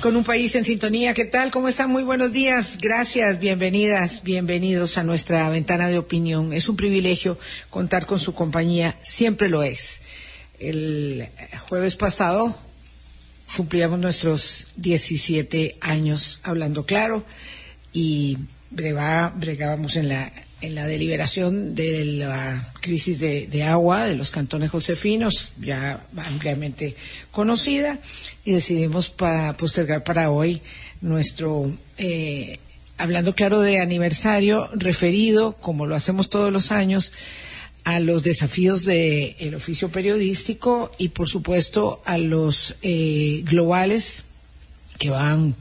[0.00, 1.50] Con un país en sintonía, ¿qué tal?
[1.50, 1.90] ¿Cómo están?
[1.90, 2.78] Muy buenos días.
[2.80, 6.52] Gracias, bienvenidas, bienvenidos a nuestra ventana de opinión.
[6.52, 7.38] Es un privilegio
[7.68, 10.00] contar con su compañía, siempre lo es.
[10.60, 11.28] El
[11.68, 12.56] jueves pasado
[13.56, 17.24] cumplíamos nuestros 17 años hablando claro
[17.92, 18.38] y
[18.70, 25.52] bregábamos en la en la deliberación de la crisis de, agua de los cantones josefinos,
[25.60, 26.96] ya ampliamente
[27.30, 27.98] conocida,
[28.44, 30.60] y decidimos postergar para hoy
[31.00, 32.58] nuestro, eh,
[32.96, 37.12] hablando claro de aniversario, referido, como lo hacemos todos los años,
[37.84, 44.24] a los desafíos del oficio periodístico y, por supuesto, a los eh, globales
[44.98, 45.54] que van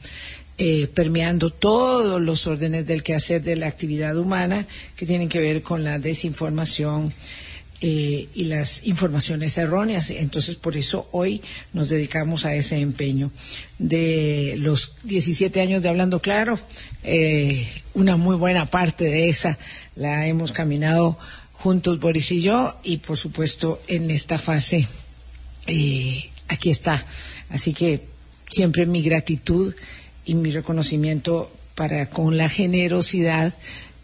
[0.59, 5.61] eh, permeando todos los órdenes del quehacer de la actividad humana que tienen que ver
[5.61, 7.13] con la desinformación
[7.79, 10.09] eh, y las informaciones erróneas.
[10.09, 11.43] Entonces, por eso hoy
[11.73, 13.31] nos dedicamos a ese empeño.
[13.77, 16.59] De los 17 años de Hablando Claro,
[17.03, 19.59] eh, una muy buena parte de esa
[19.95, 21.19] la hemos caminado
[21.53, 24.87] juntos Boris y yo y, por supuesto, en esta fase,
[26.47, 27.05] aquí está.
[27.49, 28.07] Así que
[28.49, 29.75] siempre mi gratitud
[30.27, 33.53] y mi reconocimiento para con la generosidad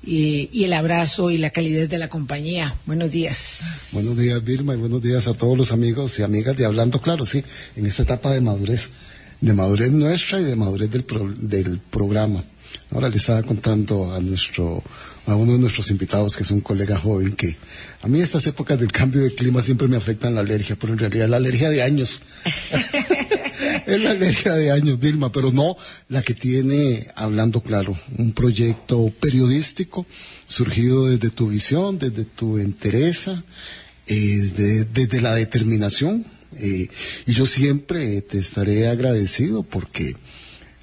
[0.05, 2.75] y, el abrazo y la calidez de la compañía.
[2.85, 3.59] Buenos días.
[3.91, 7.25] Buenos días, Vilma, y buenos días a todos los amigos y amigas de Hablando Claro,
[7.25, 7.43] sí,
[7.75, 8.89] en esta etapa de madurez,
[9.41, 11.05] de madurez nuestra y de madurez del,
[11.39, 12.43] del programa.
[12.91, 14.83] Ahora le estaba contando a nuestro
[15.25, 17.55] a uno de nuestros invitados, que es un colega joven, que
[18.01, 20.99] a mí estas épocas del cambio de clima siempre me afectan la alergia, pero en
[20.99, 22.21] realidad la alergia de años.
[23.85, 25.75] es la alergia de años, Vilma, pero no
[26.09, 30.05] la que tiene, hablando claro, un proyecto periodístico
[30.47, 33.43] surgido desde tu visión, desde tu entereza,
[34.07, 36.25] eh, desde la determinación.
[36.57, 36.87] Eh,
[37.25, 40.15] y yo siempre te estaré agradecido porque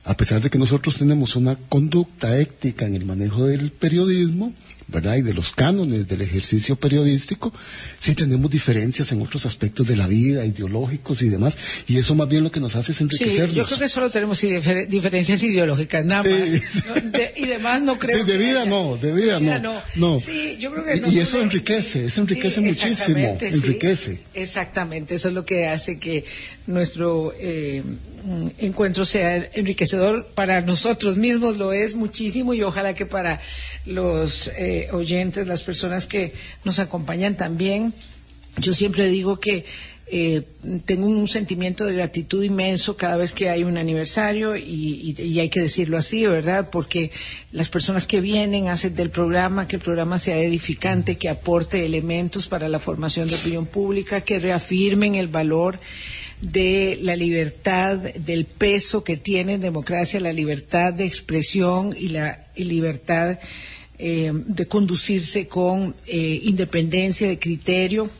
[0.04, 4.54] a pesar de que nosotros tenemos una conducta ética en el manejo del periodismo,
[4.90, 5.16] ¿verdad?
[5.16, 7.52] Y de los cánones del ejercicio periodístico,
[8.00, 11.56] sí tenemos diferencias en otros aspectos de la vida, ideológicos y demás,
[11.86, 13.50] y eso más bien lo que nos hace es enriquecernos.
[13.50, 16.32] Sí, yo creo que solo tenemos diferencias ideológicas, nada más.
[17.36, 18.24] y demás no creo.
[18.24, 20.20] De, vida no, de vida, no, no.
[20.20, 24.20] Sí, yo creo que y, eso enriquece, eso enriquece muchísimo, enriquece.
[24.34, 26.24] Exactamente, eso es lo que hace que
[26.66, 27.82] nuestro eh,
[28.58, 33.40] encuentro sea enriquecedor para nosotros mismos, lo es muchísimo y ojalá que para
[33.86, 36.32] los eh, oyentes, las personas que
[36.64, 37.92] nos acompañan también.
[38.58, 39.64] Yo siempre digo que
[40.12, 40.42] eh,
[40.86, 45.60] tengo un sentimiento de gratitud inmenso cada vez que hay un aniversario y, hay que
[45.60, 46.68] decirlo así, ¿verdad?
[46.68, 47.12] Porque
[47.52, 52.48] las personas que vienen hacen del programa que el programa sea edificante, que aporte elementos
[52.48, 55.78] para la formación de opinión pública, que reafirmen el valor
[56.40, 62.46] de la libertad, del peso que tiene en democracia la libertad de expresión y la
[62.56, 63.38] libertad
[63.98, 68.10] eh, de conducirse con eh, independencia de criterio.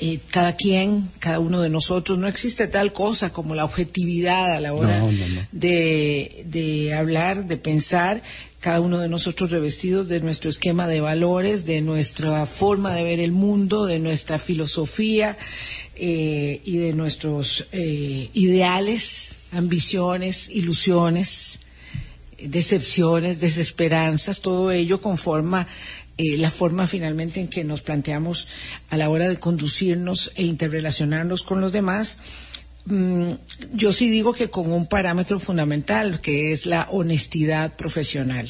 [0.00, 4.60] Eh, cada quien, cada uno de nosotros, no existe tal cosa como la objetividad a
[4.60, 5.00] la hora
[5.52, 8.22] De, de hablar, de pensar,
[8.64, 13.20] cada uno de nosotros revestidos de nuestro esquema de valores, de nuestra forma de ver
[13.20, 15.36] el mundo, de nuestra filosofía,
[15.96, 21.60] eh, y de nuestros eh, ideales, ambiciones, ilusiones,
[22.42, 25.68] decepciones, desesperanzas, todo ello conforma
[26.16, 28.48] eh, la forma finalmente en que nos planteamos
[28.88, 32.16] a la hora de conducirnos e interrelacionarnos con los demás.
[32.86, 33.32] Mm,
[33.72, 38.48] yo sí digo que con un parámetro fundamental, que es la honestidad profesional.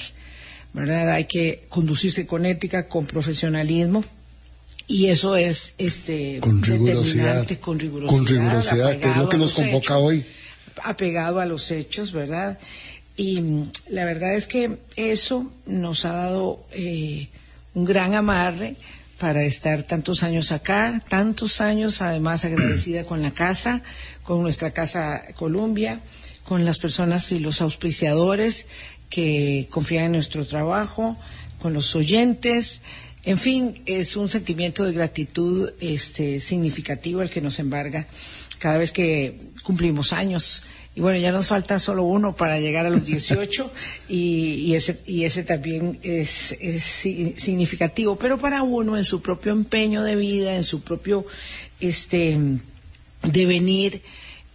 [0.74, 1.12] ¿verdad?
[1.12, 4.04] Hay que conducirse con ética, con profesionalismo
[4.86, 10.26] y eso es este con rigurosidad, con rigurosidad, que es lo que nos convoca hoy.
[10.82, 12.58] Apegado a los hechos, ¿verdad?
[13.16, 17.28] Y mm, la verdad es que eso nos ha dado eh,
[17.74, 18.74] un gran amarre
[19.18, 23.82] para estar tantos años acá, tantos años además agradecida con la casa,
[24.24, 26.00] con nuestra casa Colombia,
[26.44, 28.66] con las personas y los auspiciadores
[29.08, 31.16] que confían en nuestro trabajo,
[31.60, 32.82] con los oyentes,
[33.24, 38.06] en fin, es un sentimiento de gratitud este, significativo el que nos embarga
[38.58, 40.62] cada vez que cumplimos años.
[40.94, 43.72] Y bueno, ya nos falta solo uno para llegar a los 18
[44.08, 48.16] y, y, ese, y ese también es, es, significativo.
[48.16, 51.26] Pero para uno, en su propio empeño de vida, en su propio
[51.80, 52.38] este,
[53.24, 54.02] devenir,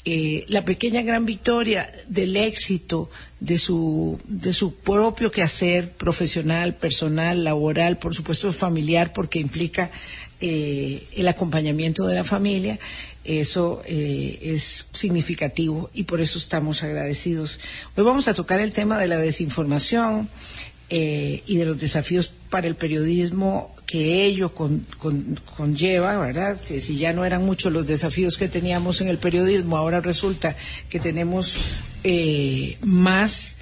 [0.06, 7.44] eh, la pequeña gran victoria del éxito de su, de su propio quehacer profesional, personal,
[7.44, 9.92] laboral, por supuesto familiar, porque implica
[10.42, 12.80] eh, el acompañamiento de la familia,
[13.26, 17.60] eso eh, es significativo y por eso estamos agradecidos.
[17.96, 20.30] Hoy vamos a tocar el tema de la desinformación
[20.90, 26.62] eh, y de los desafíos para el periodismo que ello conlleva, ¿verdad?
[26.62, 30.56] Que si ya no eran muchos los desafíos que teníamos en el periodismo, ahora resulta
[30.90, 31.56] que tenemos
[32.04, 33.56] eh, más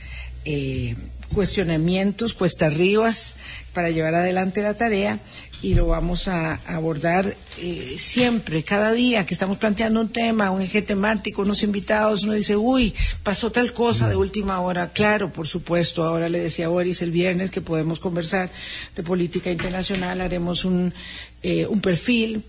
[0.44, 0.98] eh,
[1.34, 3.38] cuestionamientos, cuesta arribas
[3.72, 5.22] para llevar adelante la tarea
[5.62, 10.62] y lo vamos a abordar eh, siempre, cada día que estamos planteando un tema, un
[10.62, 12.94] eje temático, unos invitados, uno dice, uy,
[13.24, 14.92] pasó tal cosa de última hora.
[14.94, 18.52] Claro, por supuesto, ahora le decía a Boris el viernes que podemos conversar
[18.96, 20.94] de política internacional, haremos un,
[21.42, 22.44] eh, un perfil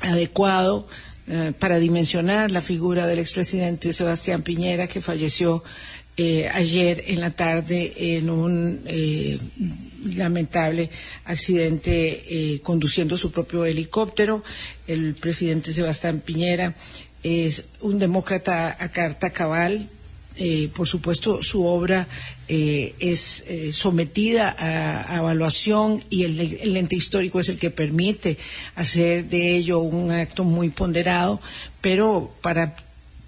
[0.00, 0.88] adecuado
[1.28, 5.62] eh, para dimensionar la figura del expresidente Sebastián Piñera, que falleció
[6.14, 9.38] eh, ayer en la tarde en un eh,
[10.14, 10.90] lamentable
[11.24, 14.44] accidente eh, conduciendo su propio helicóptero.
[14.86, 16.74] El presidente Sebastián Piñera
[17.22, 19.88] es un demócrata a carta cabal.
[20.74, 22.08] por supuesto, su obra
[22.48, 28.36] es sometida a, evaluación y el, el ente histórico es el que permite
[28.74, 31.40] hacer de ello un acto muy ponderado,
[31.80, 32.74] pero para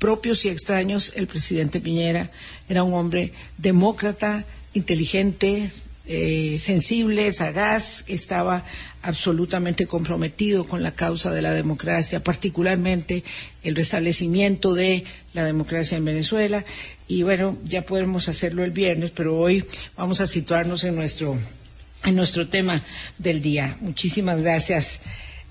[0.04, 2.30] propios y extraños, el presidente Piñera
[2.68, 5.70] era un hombre demócrata, inteligente,
[6.06, 8.64] eh, sensible, sagaz, estaba
[9.02, 13.24] absolutamente comprometido con la causa de la democracia, particularmente
[13.62, 16.64] el restablecimiento de la democracia en Venezuela.
[17.08, 19.64] Y bueno, ya podemos hacerlo el viernes, pero hoy
[19.96, 21.38] vamos a situarnos en nuestro,
[22.04, 22.82] en nuestro tema
[23.18, 23.76] del día.
[23.80, 25.00] Muchísimas gracias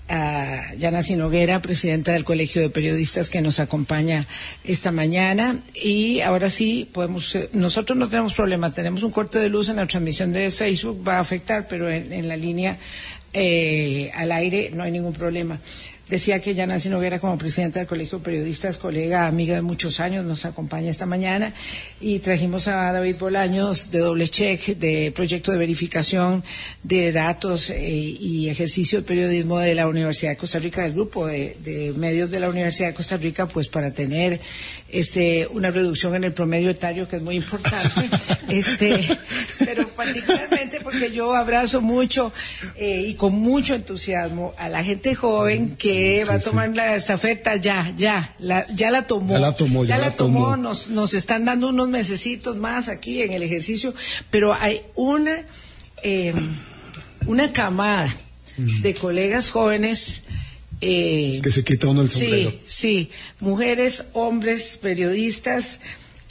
[0.08, 4.26] a Yana Sinoguera, presidenta del Colegio de Periodistas que nos acompaña
[4.64, 5.60] esta mañana.
[5.74, 9.76] Y ahora sí, podemos, eh, nosotros no tenemos problema, tenemos un corte de luz en
[9.76, 12.78] la transmisión de Facebook, va a afectar, pero en, la línea
[13.32, 15.58] eh, al aire no hay ningún problema.
[16.08, 20.00] Decía que ya Nancy Noguera, como presidenta del Colegio de Periodistas, colega, amiga de muchos
[20.00, 21.54] años, nos acompaña esta mañana.
[21.98, 26.44] Y trajimos a David Bolaños de Doble Check, de Proyecto de Verificación
[26.82, 31.26] de Datos eh, y Ejercicio de Periodismo de la Universidad de Costa Rica, del grupo
[31.26, 34.40] de, medios de la Universidad de Costa Rica, pues para tener
[34.90, 38.10] este, una reducción en el promedio etario, que es muy importante,
[38.50, 39.00] este,
[39.58, 42.30] pero particularmente porque yo abrazo mucho
[42.76, 47.56] eh, y con mucho entusiasmo a la gente joven que va a tomar la estafeta
[47.56, 48.34] ya, ya,
[48.74, 49.32] ya la tomó.
[49.34, 50.56] Ya la tomó, ya, la, tomó.
[50.56, 53.94] Nos, nos están dando unos mesecitos más aquí en el ejercicio,
[54.30, 55.44] pero hay una,
[56.02, 56.56] em,
[57.26, 58.14] una camada
[58.56, 58.82] mm.
[58.82, 60.24] de colegas jóvenes
[60.80, 62.50] eh, que se quita uno el sombrero.
[62.50, 63.10] Sí, sí,
[63.40, 65.78] mujeres, hombres, periodistas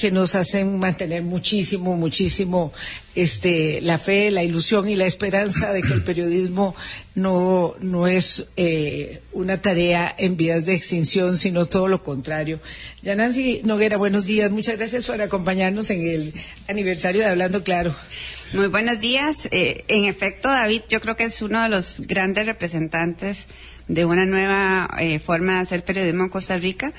[0.03, 2.73] que nos hacen mantener muchísimo, muchísimo
[3.15, 6.75] este, la fe, la ilusión y la esperanza de que el periodismo
[7.15, 12.59] no, no es eh, una tarea en vías de extinción, sino todo lo contrario.
[13.01, 14.51] Ya Noguera, buenos días.
[14.51, 16.33] Muchas gracias por acompañarnos en el
[16.67, 17.95] aniversario de Hablando Claro.
[18.51, 19.47] Muy buenos días.
[19.51, 23.47] Eh, en efecto, David, yo creo que es uno de los grandes representantes
[23.87, 26.91] de una nueva eh, forma de hacer periodismo en Costa Rica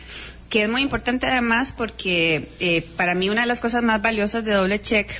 [0.48, 4.44] que es muy importante además porque eh, para mí una de las cosas más valiosas
[4.44, 5.10] de doble check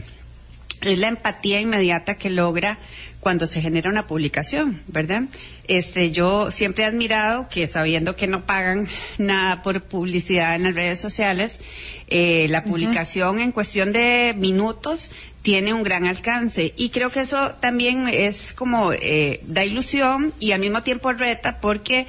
[0.80, 2.78] es la empatía inmediata que logra
[3.20, 5.24] cuando se genera una publicación, ¿verdad?
[5.66, 8.86] Este, yo siempre he admirado que sabiendo que no pagan
[9.16, 11.58] nada por publicidad en las redes sociales,
[12.08, 15.10] eh, la publicación en cuestión de minutos
[15.40, 20.52] tiene un gran alcance y creo que eso también es como eh, da ilusión y
[20.52, 22.06] al mismo tiempo reta porque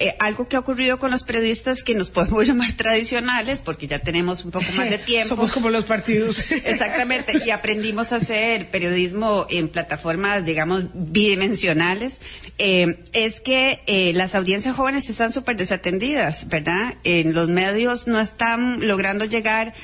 [0.00, 3.98] eh, algo que ha ocurrido con los periodistas que nos podemos llamar tradicionales, porque ya
[3.98, 5.28] tenemos un poco más de tiempo.
[5.28, 6.50] Somos como los partidos.
[6.64, 12.18] Exactamente, y aprendimos a hacer periodismo en plataformas, digamos, bidimensionales.
[12.58, 16.94] Eh, es que eh, las audiencias jóvenes están súper desatendidas, ¿verdad?
[17.04, 19.74] En los medios no están logrando llegar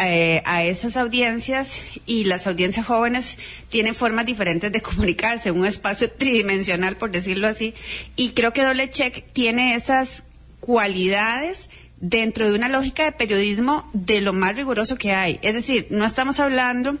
[0.00, 6.10] eh, a esas audiencias y las audiencias jóvenes tienen formas diferentes de comunicarse, un espacio
[6.18, 7.74] tridimensional, por decirlo así,
[8.16, 10.24] y creo que Doble Check tiene esas
[10.60, 11.68] cualidades
[12.00, 15.38] dentro de una lógica de periodismo de lo más riguroso que hay.
[15.42, 16.98] Es decir, no estamos hablando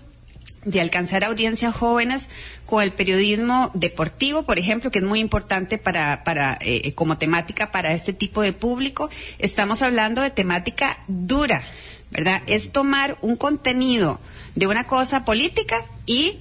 [0.64, 2.28] de alcanzar audiencias jóvenes
[2.66, 7.72] con el periodismo deportivo, por ejemplo, que es muy importante para, para eh, como temática
[7.72, 9.10] para este tipo de público.
[9.38, 11.64] Estamos hablando de temática dura,
[12.12, 12.42] ¿verdad?
[12.46, 14.20] Es tomar un contenido
[14.54, 16.38] de una cosa política y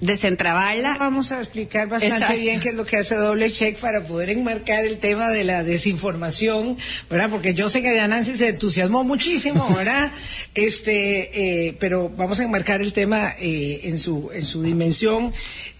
[0.00, 0.96] desentrabarla.
[0.98, 4.84] Vamos a explicar bastante bien qué es lo que hace doble check para poder enmarcar
[4.84, 6.76] el tema de la desinformación,
[7.10, 7.30] ¿verdad?
[7.30, 10.12] Porque yo sé que ya Nancy se entusiasmó muchísimo, ¿verdad?
[10.54, 15.32] este, eh, pero vamos a enmarcar el tema eh, en su en su dimensión.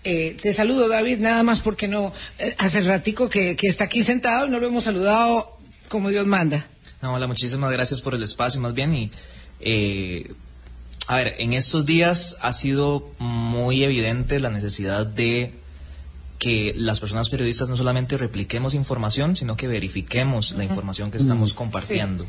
[0.04, 2.12] Eh, te saludo, David, nada más porque no
[2.58, 5.58] hace ratico que, que está aquí sentado y no lo hemos saludado
[5.88, 6.66] como Dios manda.
[7.00, 9.10] No, hola, muchísimas gracias por el espacio, más bien y
[11.08, 15.54] a ver, en estos días ha sido muy evidente la necesidad de
[16.38, 21.54] que las personas periodistas no solamente repliquemos información, sino que verifiquemos la información que estamos
[21.54, 22.26] compartiendo.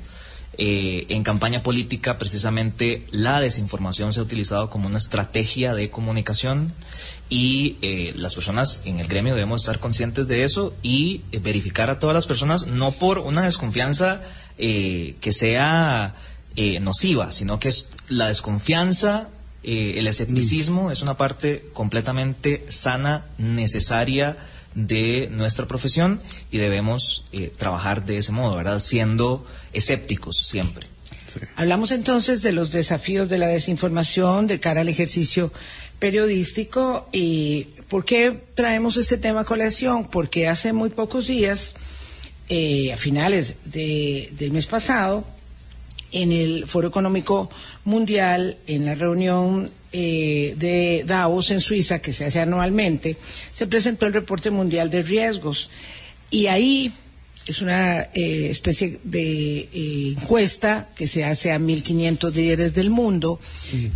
[0.58, 6.74] Eh, en campaña política, precisamente, la desinformación se ha utilizado como una estrategia de comunicación
[7.30, 11.90] y eh, las personas en el gremio debemos estar conscientes de eso y eh, verificar
[11.90, 14.22] a todas las personas, no por una desconfianza
[14.60, 16.16] que sea
[16.56, 19.30] eh, nociva, sino que es la desconfianza,
[19.64, 24.36] eh, el escepticismo es una parte completamente sana, necesaria
[24.76, 28.80] de nuestra profesión y debemos eh, trabajar de ese modo, ¿verdad?
[28.80, 30.88] Siendo escépticos siempre.
[31.56, 35.54] Hablamos entonces de los desafíos de la desinformación de cara al ejercicio
[36.00, 40.08] periodístico y ¿por qué traemos este tema a colación?
[40.08, 41.76] Porque hace muy pocos días,
[42.50, 45.26] a finales del mes pasado,
[46.12, 47.50] en el Foro Económico
[47.86, 53.18] Mundial, en la reunión eh, de Davos en Suiza, que se hace anualmente,
[53.54, 55.70] se presentó el reporte mundial de riesgos.
[56.30, 56.92] Y ahí
[57.48, 63.40] es una eh, especie de eh, encuesta que se hace a 1.500 líderes del mundo.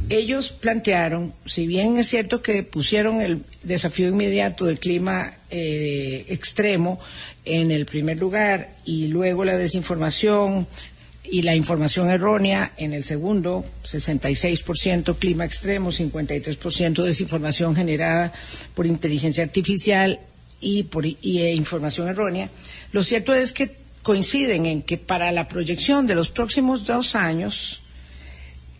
[0.09, 6.99] Ellos plantearon, si bien es cierto que pusieron el desafío inmediato del clima extremo
[7.45, 10.67] en el primer lugar y luego la desinformación,
[11.23, 18.33] y la información errónea en el segundo, 66% clima extremo, 53% desinformación generada
[18.75, 20.19] por inteligencia artificial
[20.59, 22.49] y por e información errónea.
[22.91, 27.81] Lo cierto es que coinciden en que para la proyección de los próximos dos años,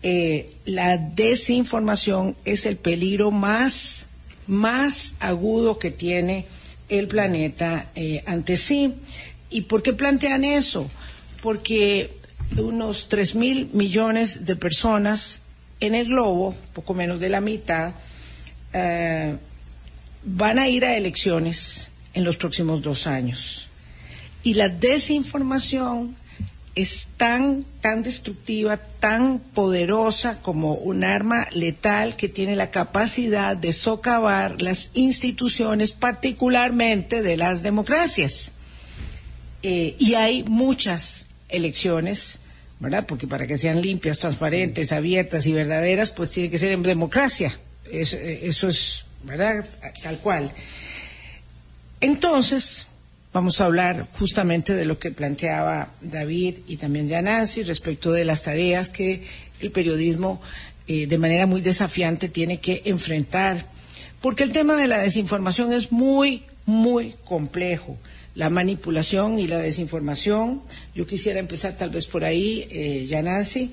[0.02, 4.06] eh, la desinformación es el peligro más,
[4.46, 6.44] más agudo que tiene
[6.88, 8.94] el planeta eh, ante sí.
[9.50, 10.90] ¿Y por qué plantean eso?
[11.42, 12.16] Porque
[12.56, 15.42] unos tres mil millones de personas
[15.80, 17.94] en el globo, poco menos de la mitad,
[18.72, 19.36] eh,
[20.24, 23.68] van a ir a elecciones en los próximos dos años.
[24.42, 26.16] Y la desinformación
[26.74, 33.72] es tan, tan destructiva, tan poderosa como un arma letal que tiene la capacidad de
[33.72, 38.50] socavar las instituciones, particularmente de las democracias.
[39.62, 42.40] Eh, y hay muchas elecciones,
[42.80, 43.06] ¿verdad?
[43.06, 47.58] Porque para que sean limpias, transparentes, abiertas y verdaderas, pues tiene que ser en democracia.
[47.90, 49.64] Eso, eso es, ¿verdad?
[50.02, 50.50] Tal cual.
[52.00, 52.88] Entonces,
[53.34, 58.24] vamos a hablar justamente de lo que planteaba David y también ya Nancy respecto de
[58.24, 59.24] las tareas que
[59.60, 60.40] el periodismo
[60.86, 63.66] eh, de manera muy desafiante tiene que enfrentar.
[64.22, 67.98] Porque el tema de la desinformación es muy, muy complejo
[68.36, 70.62] la manipulación y la desinformación.
[70.94, 73.72] Yo quisiera empezar tal vez por ahí, eh, Yanasi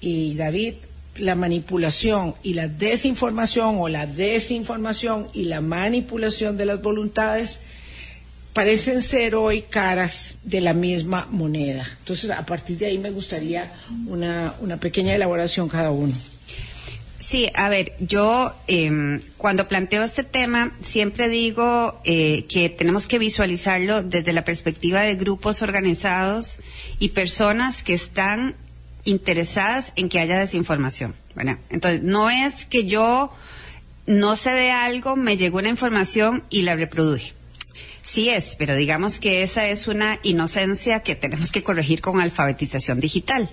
[0.00, 0.74] y David,
[1.16, 7.60] la manipulación y la desinformación o la desinformación y la manipulación de las voluntades
[8.58, 11.86] parecen ser hoy caras de la misma moneda.
[12.00, 13.72] Entonces, a partir de ahí me gustaría
[14.08, 16.12] una, una pequeña elaboración cada uno.
[17.20, 23.20] Sí, a ver, yo eh, cuando planteo este tema siempre digo eh, que tenemos que
[23.20, 26.58] visualizarlo desde la perspectiva de grupos organizados
[26.98, 28.56] y personas que están
[29.04, 31.14] interesadas en que haya desinformación.
[31.36, 33.32] Bueno, entonces no es que yo
[34.06, 37.37] no sé de algo, me llegó una información y la reproduje.
[38.08, 43.00] Sí es, pero digamos que esa es una inocencia que tenemos que corregir con alfabetización
[43.00, 43.50] digital.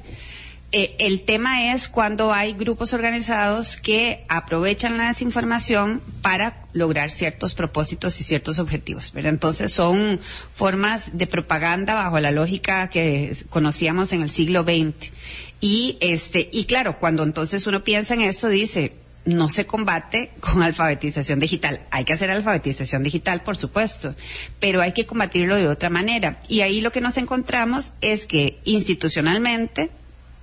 [0.71, 7.53] Eh, el tema es cuando hay grupos organizados que aprovechan la desinformación para lograr ciertos
[7.53, 9.11] propósitos y ciertos objetivos.
[9.13, 10.21] Pero entonces son
[10.53, 15.11] formas de propaganda bajo la lógica que conocíamos en el siglo XX.
[15.59, 18.93] Y este, y claro, cuando entonces uno piensa en esto, dice,
[19.25, 21.81] no se combate con alfabetización digital.
[21.91, 24.15] Hay que hacer alfabetización digital, por supuesto,
[24.59, 26.39] pero hay que combatirlo de otra manera.
[26.47, 29.89] Y ahí lo que nos encontramos es que institucionalmente,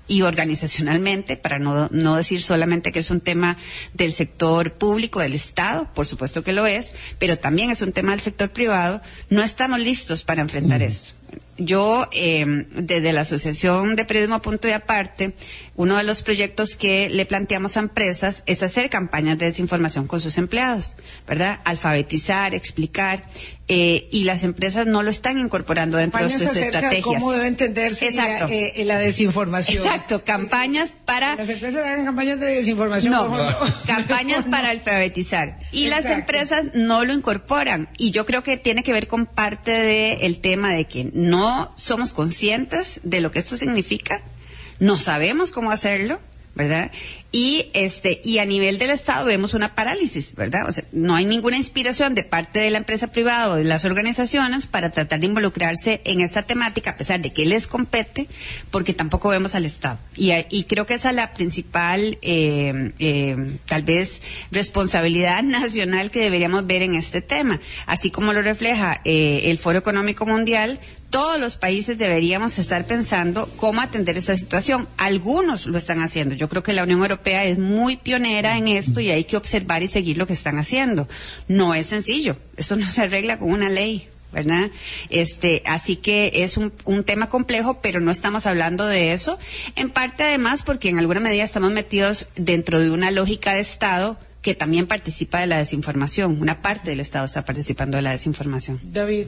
[0.09, 3.57] y organizacionalmente, para no, no decir solamente que es un tema
[3.95, 8.11] del sector público, del Estado, por supuesto que lo es, pero también es un tema
[8.11, 11.22] del sector privado, no estamos listos para enfrentar esto.
[11.59, 12.45] Yo, eh,
[12.75, 15.35] desde la Asociación de Periodismo Punto y Aparte,
[15.77, 20.21] uno de los proyectos que le planteamos a empresas es hacer campañas de desinformación con
[20.21, 20.95] sus empleados,
[21.27, 21.61] ¿verdad?
[21.65, 23.29] Alfabetizar, explicar,
[23.69, 27.05] eh, y las empresas no lo están incorporando dentro de sus estrategias.
[27.05, 28.49] ¿Cómo debe entenderse Exacto.
[28.49, 29.79] La, eh, la, desinformación?
[29.85, 31.37] Exacto, campañas para...
[31.37, 33.13] Las empresas hagan campañas de desinformación.
[33.13, 33.31] No,
[33.87, 35.59] campañas para alfabetizar.
[35.71, 36.09] Y Exacto.
[36.09, 37.89] las empresas no lo incorporan.
[37.97, 42.13] Y yo creo que tiene que ver con parte del tema de que no somos
[42.13, 44.23] conscientes de lo que esto significa,
[44.81, 46.21] no sabemos cómo hacerlo,
[46.55, 46.91] ¿verdad?
[47.31, 50.69] Y este y a nivel del Estado vemos una parálisis, ¿verdad?
[50.69, 53.87] O sea, no hay ninguna inspiración de parte de la empresa privada o de las
[53.87, 58.29] organizaciones para tratar de involucrarse en esta temática, a pesar de que les compete,
[58.71, 59.99] porque tampoco vemos al Estado.
[60.15, 66.21] Y, y creo que esa es la principal, eh, eh, tal vez, responsabilidad nacional que
[66.21, 67.61] deberíamos ver en este tema.
[67.87, 70.81] Así como lo refleja eh, el Foro Económico Mundial,
[71.13, 74.89] todos los países deberíamos estar pensando cómo atender esta situación.
[74.97, 76.35] Algunos lo están haciendo.
[76.35, 79.83] Yo creo que la Unión Europea es muy pionera en esto y hay que observar
[79.83, 81.07] y seguir lo que están haciendo.
[81.49, 82.39] No es sencillo.
[82.57, 84.09] Esto no se arregla con una ley.
[84.33, 84.71] ¿verdad?
[85.11, 89.39] Este, así que es un, un, tema complejo, pero no estamos hablando de eso.
[89.77, 94.19] En parte además porque en alguna medida estamos metidos dentro de una lógica de Estado
[94.41, 96.41] que también participa de la desinformación.
[96.41, 98.81] Una parte del Estado está participando de la desinformación.
[98.83, 99.27] David,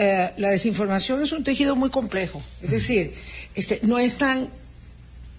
[0.00, 2.40] eh, la desinformación es un tejido muy complejo.
[2.62, 3.14] Es decir,
[3.56, 4.48] este, no es tan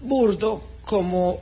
[0.02, 1.40] burdo como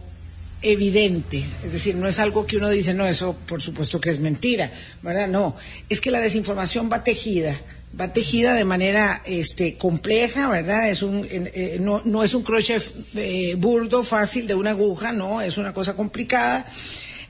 [0.63, 4.21] evidente, es decir, no es algo que uno dice, no, eso por supuesto que es
[4.21, 4.71] mentira,
[5.03, 5.29] ¿verdad?
[5.29, 5.57] No,
[5.89, 7.57] es que la desinformación va tejida,
[7.99, 10.89] va tejida de manera este, compleja, ¿verdad?
[10.89, 12.83] Es un, eh, no, no, es un crochet
[13.17, 16.67] eh, burdo, fácil de una aguja, no, es una cosa complicada.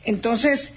[0.05, 0.75] Entonces,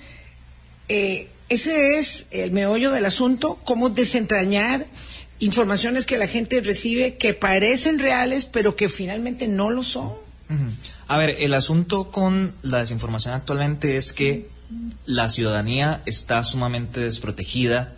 [0.87, 4.85] eh, ese es el meollo del asunto, cómo desentrañar
[5.39, 10.13] informaciones que la gente recibe que parecen reales, pero que finalmente no lo son.
[11.09, 14.47] A ver, el asunto con la desinformación actualmente es que
[15.05, 17.95] la ciudadanía está sumamente desprotegida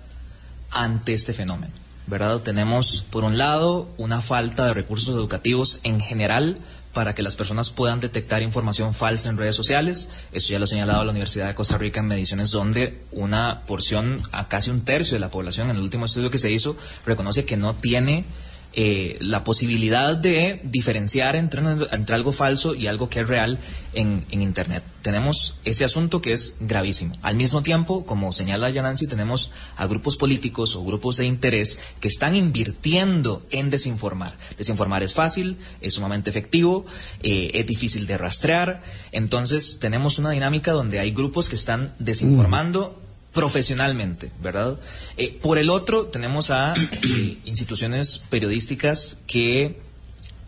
[0.72, 1.74] ante este fenómeno,
[2.08, 2.40] ¿verdad?
[2.40, 6.58] Tenemos, por un lado, una falta de recursos educativos en general
[6.94, 10.10] para que las personas puedan detectar información falsa en redes sociales.
[10.32, 14.22] Eso ya lo ha señalado la Universidad de Costa Rica en mediciones donde una porción,
[14.32, 17.46] a casi un tercio de la población, en el último estudio que se hizo, reconoce
[17.46, 18.26] que no tiene
[18.76, 21.62] eh, la posibilidad de diferenciar entre,
[21.92, 23.60] entre, algo falso y algo que es real
[23.94, 24.84] en, en, Internet.
[25.04, 27.16] Tenemos ese asunto que es gravísimo.
[27.22, 32.08] Al mismo tiempo, como señala Yanansi, tenemos a grupos políticos o grupos de interés que
[32.08, 34.34] están invirtiendo en desinformar.
[34.58, 36.86] Desinformar es fácil, es sumamente efectivo,
[37.22, 38.82] eh, es difícil de rastrear.
[39.12, 43.03] Entonces, tenemos una dinámica donde hay grupos que están desinformando.
[43.34, 44.78] Profesionalmente, ¿verdad?
[45.18, 49.82] Eh, por el otro, tenemos a eh, instituciones periodísticas que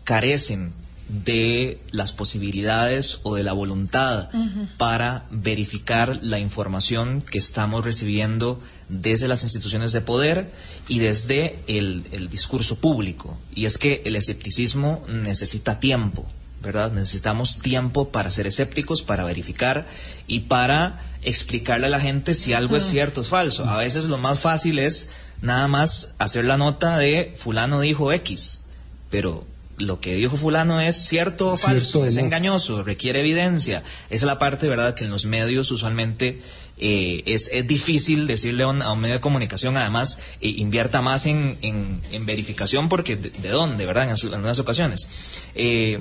[0.04, 0.72] carecen
[1.08, 4.68] de las posibilidades o de la voluntad uh -huh.
[4.76, 10.50] para verificar la información que estamos recibiendo desde las instituciones de poder
[10.88, 13.38] y desde el, el discurso público.
[13.54, 16.26] Y es que el escepticismo necesita tiempo,
[16.60, 16.90] ¿verdad?
[16.90, 19.86] Necesitamos tiempo para ser escépticos, para verificar
[20.26, 23.68] y para explicarle a la gente si algo es cierto o es falso.
[23.68, 25.10] A veces lo más fácil es
[25.42, 28.64] nada más hacer la nota de fulano dijo X,
[29.10, 29.44] pero
[29.76, 32.22] lo que dijo fulano es cierto o falso, cierto, es no.
[32.22, 33.82] engañoso, requiere evidencia.
[34.08, 36.40] Esa es la parte, ¿verdad?, que en los medios usualmente
[36.78, 41.02] eh, es, es, difícil decirle a un, a un, medio de comunicación, además, eh, invierta
[41.02, 45.08] más en, en, en, verificación, porque de, de dónde, ¿verdad?, en, en unas ocasiones.
[45.54, 45.98] Eh,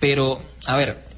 [0.00, 1.11] pero, a ver,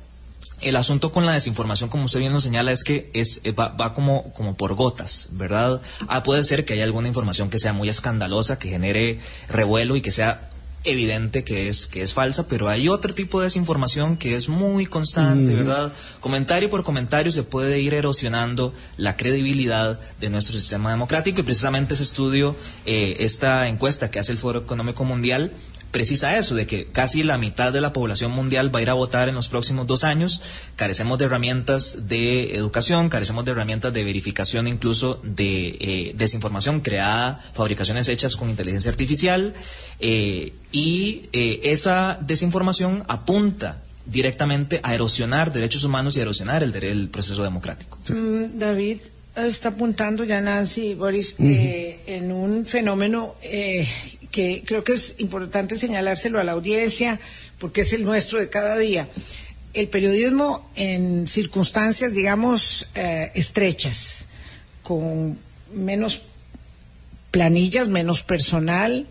[0.64, 3.94] el asunto con la desinformación, como usted bien nos señala, es que es, va, va
[3.94, 5.80] como, como por gotas, ¿verdad?
[6.08, 10.00] Ah, puede ser que haya alguna información que sea muy escandalosa, que genere revuelo y
[10.00, 10.50] que sea
[10.84, 14.86] evidente que es que es falsa, pero hay otro tipo de desinformación que es muy
[14.86, 15.56] constante, mm.
[15.56, 15.92] ¿verdad?
[16.20, 21.94] Comentario por comentario se puede ir erosionando la credibilidad de nuestro sistema democrático y precisamente
[21.94, 25.52] ese estudio, eh, esta encuesta que hace el Foro Económico Mundial,
[25.94, 28.94] precisa eso, de que casi la mitad de la población mundial va a ir a
[28.94, 30.42] votar en los próximos dos años.
[30.74, 37.38] Carecemos de herramientas de educación, carecemos de herramientas de verificación incluso de eh, desinformación creada,
[37.54, 39.54] fabricaciones hechas con inteligencia artificial.
[40.00, 46.74] Eh, y eh, esa desinformación apunta directamente a erosionar derechos humanos y a erosionar el,
[46.74, 48.00] el proceso democrático.
[48.08, 48.98] Mm, David,
[49.36, 51.56] está apuntando ya Nancy Boris uh -huh.
[51.56, 53.86] eh, en un fenómeno eh,
[54.34, 57.20] que creo que es importante señalárselo a la audiencia
[57.60, 59.08] porque es el nuestro de cada día.
[59.74, 64.26] El periodismo en circunstancias, digamos, eh, estrechas,
[64.82, 65.38] con
[65.72, 66.22] menos
[67.30, 69.06] planillas, menos personal,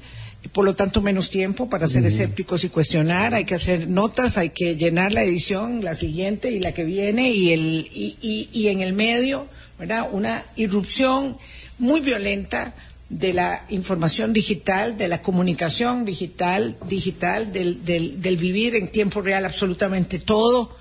[0.52, 4.50] por lo tanto menos tiempo para ser escépticos y cuestionar, hay que hacer notas, hay
[4.50, 8.68] que llenar la edición, la siguiente y la que viene, y, el, y, y, y
[8.68, 9.48] en el medio,
[9.80, 10.10] ¿verdad?
[10.12, 11.38] Una irrupción
[11.80, 12.76] muy violenta
[13.20, 19.22] de la información digital, de la comunicación digital, digital, del, del, del vivir en tiempo
[19.22, 20.76] real absolutamente todo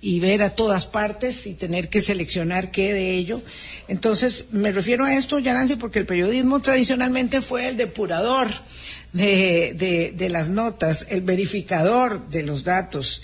[0.00, 3.40] y ver a todas partes y tener que seleccionar qué de ello.
[3.88, 8.48] Entonces, me refiero a esto, Yanancy, porque el periodismo tradicionalmente fue el depurador
[9.12, 13.22] de, de, de las notas, el verificador de los datos.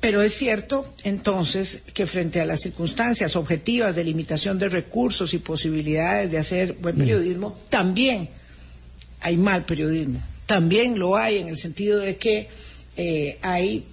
[0.00, 5.38] Pero es cierto, entonces, que frente a las circunstancias objetivas de limitación de recursos y
[5.38, 8.30] posibilidades de hacer buen periodismo, también
[9.20, 10.22] hay mal periodismo.
[10.46, 12.48] También lo hay en el sentido de que
[12.96, 13.84] eh, hay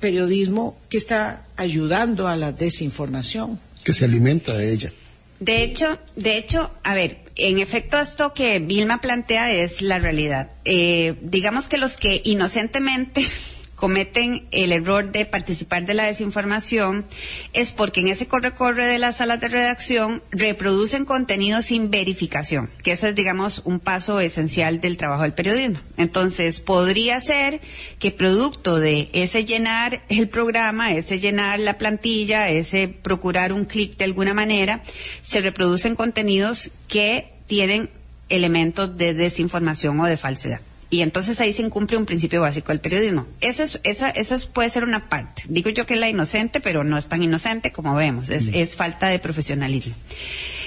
[0.00, 3.58] periodismo que está ayudando a la desinformación.
[3.82, 4.92] Que se alimenta de ella.
[5.40, 10.50] De hecho, de hecho, a ver, en efecto esto que Vilma plantea es la realidad.
[10.64, 13.26] Eh, digamos que los que inocentemente
[13.74, 17.04] cometen el error de participar de la desinformación
[17.52, 22.92] es porque en ese corre-corre de las salas de redacción reproducen contenido sin verificación, que
[22.92, 25.80] ese es, digamos, un paso esencial del trabajo del periodismo.
[25.96, 27.60] Entonces, podría ser
[27.98, 33.96] que producto de ese llenar el programa, ese llenar la plantilla, ese procurar un clic
[33.96, 34.82] de alguna manera,
[35.22, 37.90] se reproducen contenidos que tienen
[38.28, 40.60] elementos de desinformación o de falsedad.
[40.94, 43.26] Y entonces ahí se incumple un principio básico del periodismo.
[43.40, 45.42] Eso, es, esa, eso es- puede ser una parte.
[45.48, 48.30] Digo yo que es la inocente, pero no es tan inocente como vemos.
[48.30, 49.94] Es, es falta de profesionalismo.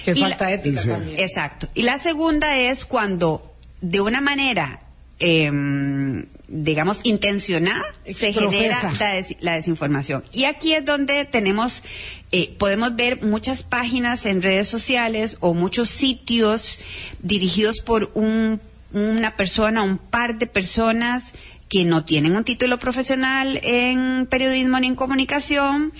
[0.03, 0.89] Que Y falta la- ética Sí.
[0.89, 1.17] también.
[1.19, 1.69] Exacto.
[1.75, 4.81] Y la segunda es cuando de una manera,
[5.19, 8.93] em, digamos, intencionada, se genera Exprofesa.
[8.99, 10.23] la, des- la desinformación.
[10.33, 11.83] Y aquí es donde tenemos,
[12.31, 16.79] eh, podemos ver muchas páginas en redes sociales o muchos sitios
[17.21, 18.61] dirigidos por un,
[18.93, 21.33] una persona, un par de personas
[21.69, 25.91] que no tienen un título profesional en periodismo ni en comunicación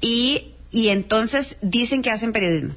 [0.00, 2.74] y, y entonces dicen que hacen periodismo.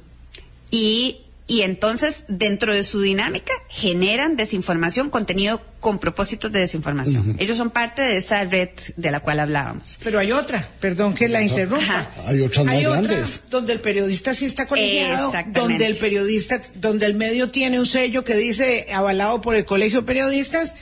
[0.70, 7.34] Y, y entonces, dentro de su dinámica, generan desinformación, contenido con propósitos de desinformación.
[7.40, 9.98] Ellos son parte de esa red de la cual hablábamos.
[10.00, 11.82] Pero hay otra, perdón que la interrumpa.
[11.84, 12.10] Ajá.
[12.28, 13.40] Hay otras más otra grandes.
[13.50, 15.60] donde el periodista sí está colegiado, Exactamente.
[15.60, 20.02] donde el periodista, donde el medio tiene un sello que dice avalado por el Colegio
[20.02, 20.76] de Periodistas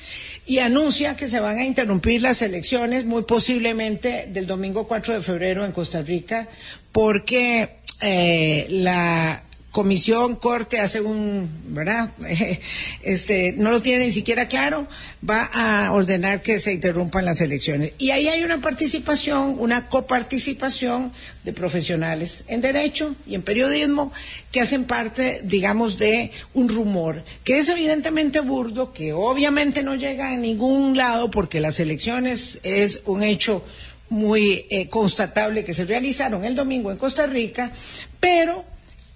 [0.45, 5.23] y anuncia que se van a interrumpir las elecciones muy posiblemente del domingo 4 de
[5.23, 6.47] febrero en Costa Rica
[6.93, 12.11] porque eh, la comisión corte hace un verdad
[13.03, 14.89] este no lo tiene ni siquiera claro
[15.29, 17.93] va a ordenar que se interrumpan las elecciones.
[17.99, 21.13] Y ahí hay una participación una coparticipación
[21.45, 24.11] de profesionales en derecho y en periodismo
[24.51, 30.31] que hacen parte digamos de un rumor que es evidentemente burdo que obviamente no llega
[30.31, 33.65] a ningún lado porque las elecciones es un hecho
[34.09, 37.71] muy eh, constatable que se realizaron el domingo en Costa Rica
[38.19, 38.65] pero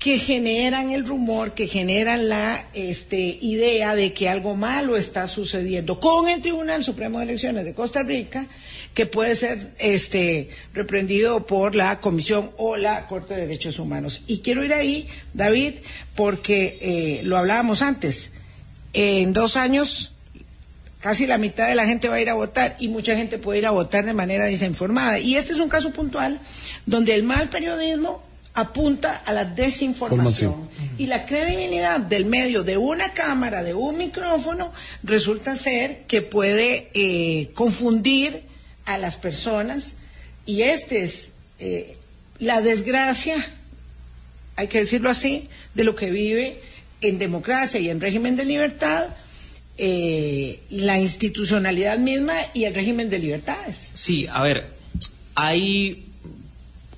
[0.03, 6.01] que generan el rumor, que generan la este, idea de que algo malo está sucediendo
[6.01, 8.47] con el Tribunal Supremo de Elecciones de Costa Rica,
[8.95, 14.23] que puede ser este, reprendido por la Comisión o la Corte de Derechos Humanos.
[14.27, 15.75] Y quiero ir ahí, David,
[16.17, 18.33] porque eh, lo hablábamos antes.
[18.95, 20.15] En dos años
[20.99, 23.61] casi la mitad de la gente va a ir a votar y mucha gente puede
[23.61, 25.21] ir a votar de manera desinformada.
[25.21, 26.41] Y este es un caso puntual
[26.87, 30.99] donde el mal periodismo apunta a la desinformación Formación.
[30.99, 36.91] y la credibilidad del medio de una cámara, de un micrófono, resulta ser que puede
[36.93, 38.43] eh, confundir
[38.85, 39.95] a las personas
[40.45, 41.97] y este es eh,
[42.39, 43.37] la desgracia,
[44.57, 46.61] hay que decirlo así, de lo que vive
[47.01, 49.07] en democracia y en régimen de libertad
[49.79, 53.91] eh, la institucionalidad misma y el régimen de libertades.
[53.95, 54.69] Sí, a ver,
[55.35, 56.05] hay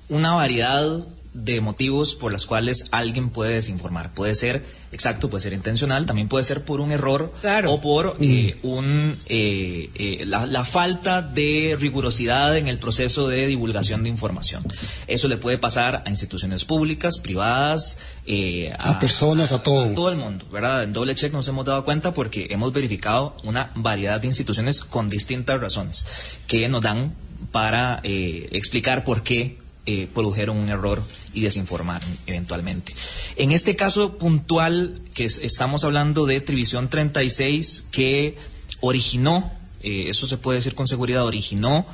[0.09, 4.13] una variedad de motivos por los cuales alguien puede desinformar.
[4.13, 7.73] Puede ser, exacto, puede ser intencional, también puede ser por un error Claro.
[7.73, 13.47] o por eh, un, eh, eh, la, la falta de rigurosidad en el proceso de
[13.47, 14.63] divulgación de información.
[15.07, 19.87] Eso le puede pasar a instituciones públicas, privadas, eh, A personas, a todo.
[19.93, 20.83] todo el mundo, ¿verdad?
[20.83, 25.09] En doble check nos hemos dado cuenta porque hemos verificado una variedad de instituciones con
[25.09, 26.07] distintas razones
[26.47, 27.13] que nos dan
[27.51, 32.93] para eh, explicar por qué eh, produjeron un error y desinformaron eventualmente.
[33.35, 38.37] En este caso puntual que es- estamos hablando de Trivisión 36 que
[38.81, 39.51] originó,
[39.83, 41.85] eh, eso se puede decir con seguridad, originó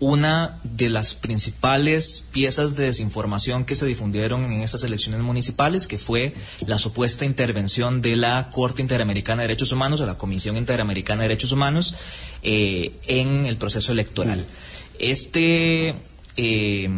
[0.00, 5.98] una de las principales piezas de desinformación que se difundieron en esas elecciones municipales, que
[5.98, 6.34] fue
[6.66, 11.28] la supuesta intervención de la Corte Interamericana de Derechos Humanos, o la Comisión Interamericana de
[11.28, 11.94] Derechos Humanos,
[12.42, 14.44] eh, en el proceso electoral.
[14.98, 15.94] Este,
[16.36, 16.88] eh,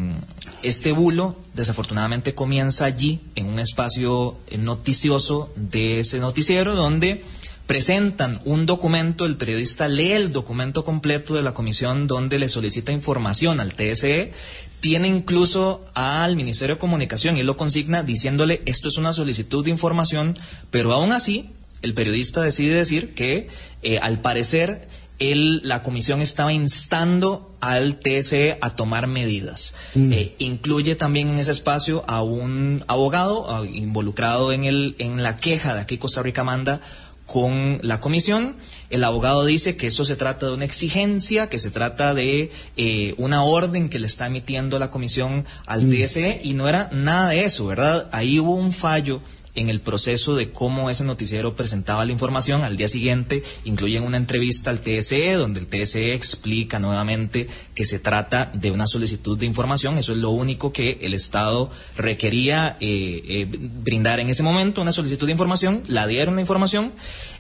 [0.63, 7.23] este bulo, desafortunadamente, comienza allí, en un espacio noticioso de ese noticiero, donde
[7.67, 12.93] presentan un documento, el periodista lee el documento completo de la comisión donde le solicita
[12.93, 14.33] información al TSE,
[14.81, 19.71] tiene incluso al Ministerio de Comunicación y lo consigna diciéndole esto es una solicitud de
[19.71, 20.39] información,
[20.71, 21.51] pero aún así
[21.83, 23.49] el periodista decide decir que
[23.83, 29.75] eh, al parecer la comisión estaba instando al TSE a tomar medidas.
[29.95, 30.13] Mm.
[30.13, 35.75] Eh, incluye también en ese espacio a un abogado involucrado en, el, en la queja
[35.75, 36.81] de aquí Costa Rica manda
[37.27, 38.57] con la comisión.
[38.89, 43.15] El abogado dice que eso se trata de una exigencia, que se trata de eh,
[43.19, 45.91] una orden que le está emitiendo la comisión al mm.
[45.91, 48.09] TSE y no era nada de eso, ¿verdad?
[48.13, 49.21] Ahí hubo un fallo
[49.57, 52.63] en el proceso de cómo ese noticiero presentaba la información.
[52.63, 57.99] Al día siguiente incluyen una entrevista al TSE, donde el TSE explica nuevamente que se
[57.99, 59.99] trata de una solicitud de información.
[59.99, 64.93] Eso es lo único que el Estado requería eh, eh, brindar en ese momento, una
[64.93, 65.83] solicitud de información.
[65.89, 66.93] La dieron la información.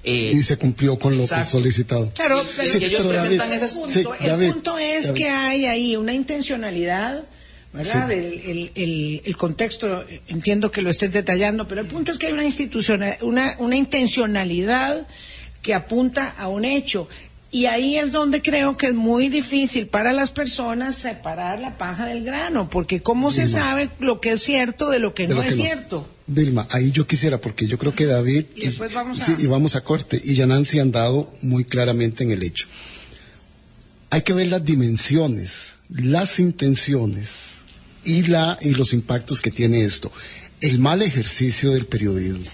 [0.02, 2.11] Eh, y se cumplió con lo que solicitado.
[2.14, 4.14] Claro, pero, ellos presentan ese punto.
[4.20, 7.24] el punto es que hay ahí una intencionalidad
[7.76, 8.10] ¿verdad?
[8.10, 13.54] El, contexto, entiendo que lo estés detallando, pero el punto es que hay una, una,
[13.58, 15.06] una intencionalidad
[15.62, 17.08] que apunta a un hecho.
[17.50, 22.06] Y ahí es donde creo que es muy difícil para las personas separar la paja
[22.06, 25.54] del grano, porque ¿cómo se sabe lo que es cierto de lo que no es
[25.54, 26.08] cierto?
[26.26, 29.40] Vilma, ahí yo quisiera, porque yo creo que David y, vamos a...
[29.40, 32.66] y vamos a corte, y ya Nancy han dado muy claramente en el hecho.
[34.10, 37.56] Hay que ver las dimensiones, las intenciones,
[38.07, 40.11] y, la, y los impactos que tiene esto.
[40.61, 42.45] El mal ejercicio del periodismo.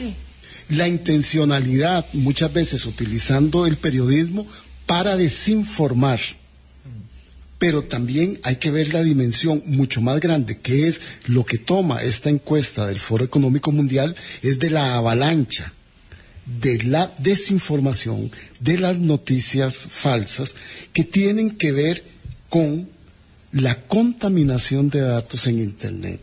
[0.69, 4.47] La intencionalidad, muchas veces utilizando el periodismo
[4.87, 6.21] para desinformar.
[7.59, 12.03] Pero también hay que ver la dimensión mucho más grande, que es lo que toma
[12.03, 15.73] esta encuesta del Foro Económico Mundial, es de la avalancha
[16.61, 20.55] de la desinformación, de las noticias falsas,
[20.93, 22.05] que tienen que ver
[22.49, 22.88] con
[23.53, 26.21] la contaminación de datos en Internet,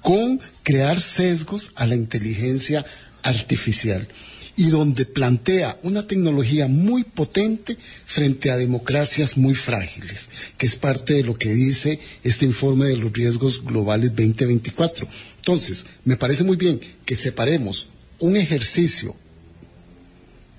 [0.00, 2.84] con crear sesgos a la inteligencia
[3.22, 4.08] artificial
[4.56, 11.14] y donde plantea una tecnología muy potente frente a democracias muy frágiles, que es parte
[11.14, 15.08] de lo que dice este informe de los riesgos globales 2024.
[15.36, 17.88] Entonces, me parece muy bien que separemos
[18.18, 19.16] un ejercicio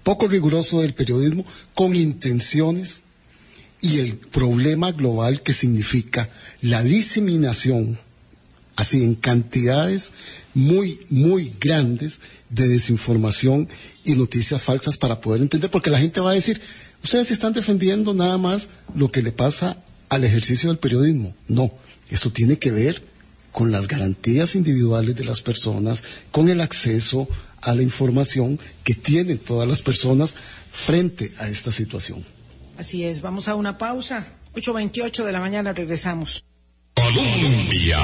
[0.04, 3.03] poco riguroso del periodismo con intenciones
[3.84, 6.30] y el problema global que significa
[6.62, 8.00] la diseminación,
[8.78, 10.14] así en cantidades
[10.54, 13.68] muy, muy grandes de desinformación
[14.06, 16.62] y noticias falsas para poder entender, porque la gente va a decir,
[17.04, 21.36] ustedes están defendiendo nada más lo que le pasa al ejercicio del periodismo.
[21.50, 21.70] No,
[22.10, 23.04] esto tiene que ver
[23.52, 27.28] con las garantías individuales de las personas, con el acceso
[27.62, 30.36] a la información que tienen todas las personas
[30.72, 32.26] frente a esta situación.
[32.78, 34.26] Así es, vamos a una pausa.
[34.56, 36.44] 8.28 de la mañana regresamos.
[36.96, 38.00] Colombia.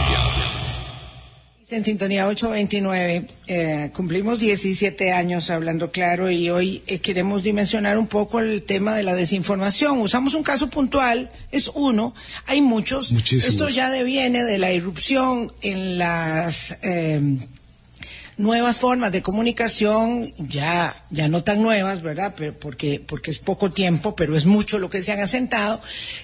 [1.71, 8.07] En sintonía 829, eh, cumplimos 17 años hablando claro y hoy eh, queremos dimensionar un
[8.07, 10.01] poco el tema de la desinformación.
[10.01, 12.15] Usamos un caso puntual, es uno,
[12.47, 13.11] hay muchos.
[13.11, 13.53] Muchísimos.
[13.53, 17.21] Esto ya deviene de la irrupción en las eh,
[18.39, 22.33] nuevas formas de comunicación, ya, ya no tan nuevas, ¿verdad?
[22.37, 25.81] Pero porque, porque es poco tiempo, pero es mucho lo que se han asentado,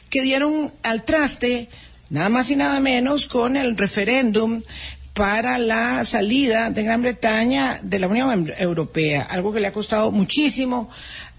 [0.09, 1.67] que dieron al traste,
[2.09, 4.63] nada más y nada menos, con el referéndum
[5.13, 10.09] para la salida de Gran Bretaña de la Unión Europea, algo que le ha costado
[10.11, 10.89] muchísimo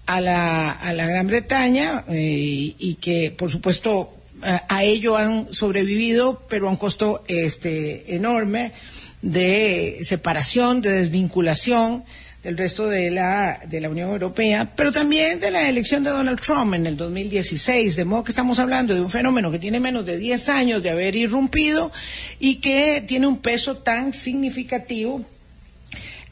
[0.04, 4.12] a la, a la Gran Bretaña eh, y que, por supuesto,
[4.42, 8.72] a, a ello han sobrevivido, pero a un costo este, enorme
[9.22, 12.04] de separación, de desvinculación
[12.46, 16.40] del resto de la, de la Unión Europea, pero también de la elección de Donald
[16.40, 20.06] Trump en el 2016, de modo que estamos hablando de un fenómeno que tiene menos
[20.06, 21.90] de 10 años de haber irrumpido
[22.38, 25.24] y que tiene un peso tan significativo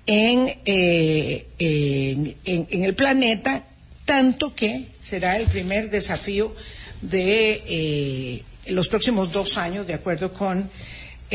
[0.07, 3.65] en, eh, en, el planeta,
[4.05, 6.55] tanto que será el primer desafío
[7.03, 10.71] de eh, los próximos dos años, de acuerdo con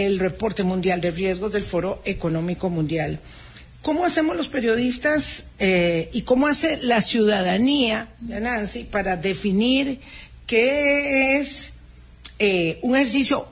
[0.06, 3.20] el reporte mundial de riesgos del Foro Económico Mundial.
[3.82, 10.00] ¿Cómo hacemos los periodistas eh, y cómo hace la ciudadanía, Nancy, para definir
[10.46, 11.74] que es
[12.40, 13.48] eh, un ejercicio,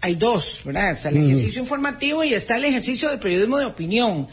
[0.00, 0.92] hay dos, ¿verdad?
[0.92, 4.28] Está el ejercicio informativo y está el ejercicio del periodismo de opinión.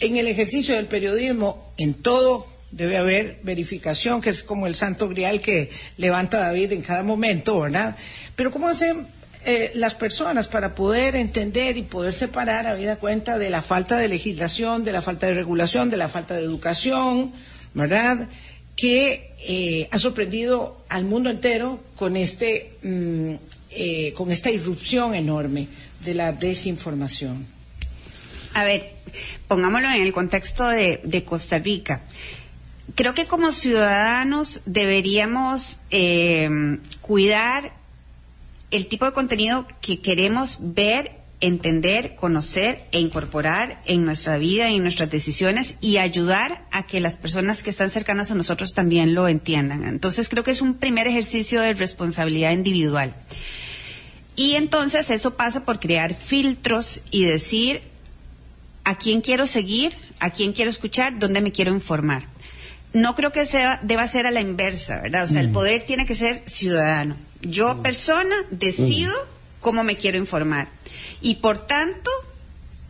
[0.00, 5.08] En el ejercicio del periodismo, en todo debe haber verificación, que es como el santo
[5.08, 7.96] grial que levanta David en cada momento, ¿verdad?
[8.36, 9.06] Pero ¿cómo hacen
[9.50, 14.06] eh, las personas para poder entender y poder separar, habida cuenta de la falta de
[14.06, 17.32] legislación, de la falta de regulación, de la falta de educación,
[17.72, 18.28] ¿verdad?
[18.76, 23.36] Que eh, ha sorprendido al mundo entero con este mm,
[23.70, 25.68] eh, con esta irrupción enorme
[26.04, 27.46] de la desinformación.
[28.52, 28.96] A ver,
[29.46, 32.02] pongámoslo en el contexto de, de Costa Rica
[32.94, 37.77] creo que como ciudadanos deberíamos eh, cuidar
[38.70, 44.76] el tipo de contenido que queremos ver, entender, conocer e incorporar en nuestra vida y
[44.76, 49.14] en nuestras decisiones y ayudar a que las personas que están cercanas a nosotros también
[49.14, 49.84] lo entiendan.
[49.84, 53.14] Entonces creo que es un primer ejercicio de responsabilidad individual.
[54.36, 57.82] Y entonces eso pasa por crear filtros y decir
[58.84, 62.26] a quién quiero seguir, a quién quiero escuchar, dónde me quiero informar
[62.92, 65.24] no creo que sea, deba ser a la inversa, ¿verdad?
[65.24, 65.52] O sea, el mm.
[65.52, 67.16] poder tiene que ser ciudadano.
[67.42, 69.12] Yo, persona, decido
[69.60, 70.68] cómo me quiero informar.
[71.20, 72.10] Y por tanto,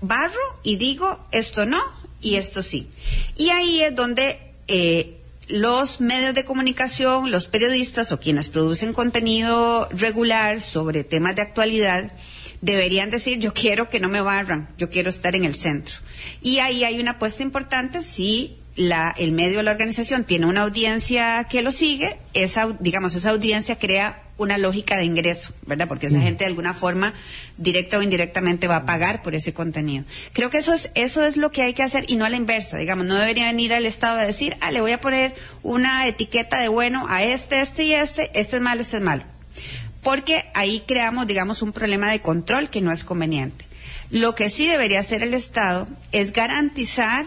[0.01, 1.81] barro y digo esto no
[2.21, 2.89] y esto sí.
[3.37, 9.89] Y ahí es donde eh, los medios de comunicación, los periodistas o quienes producen contenido
[9.91, 12.13] regular sobre temas de actualidad,
[12.61, 15.97] deberían decir yo quiero que no me barran, yo quiero estar en el centro.
[16.43, 20.63] Y ahí hay una apuesta importante si la, el medio de la organización tiene una
[20.63, 25.89] audiencia que lo sigue, esa, digamos, esa audiencia crea una lógica de ingreso, ¿verdad?
[25.89, 27.13] Porque esa gente de alguna forma,
[27.59, 30.05] directa o indirectamente, va a pagar por ese contenido.
[30.33, 32.37] Creo que eso es, eso es lo que hay que hacer y no a la
[32.37, 36.07] inversa, digamos, no debería venir al Estado a decir, ah, le voy a poner una
[36.07, 39.25] etiqueta de bueno a este, este y este, este es malo, este es malo.
[40.03, 43.67] Porque ahí creamos, digamos, un problema de control que no es conveniente.
[44.11, 47.27] Lo que sí debería hacer el Estado es garantizar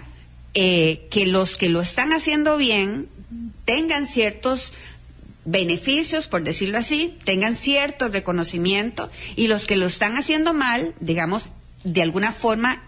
[0.53, 3.09] eh, que los que lo están haciendo bien
[3.65, 4.73] tengan ciertos
[5.45, 11.49] beneficios, por decirlo así, tengan cierto reconocimiento y los que lo están haciendo mal, digamos,
[11.83, 12.83] de alguna forma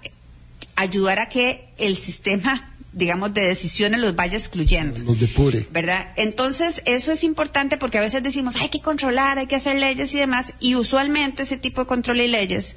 [0.76, 5.00] ayudar a que el sistema digamos, de decisiones los vaya excluyendo.
[5.00, 5.68] Los depure.
[5.72, 6.12] ¿Verdad?
[6.16, 10.14] Entonces, eso es importante porque a veces decimos, hay que controlar, hay que hacer leyes
[10.14, 12.76] y demás, y usualmente ese tipo de control y leyes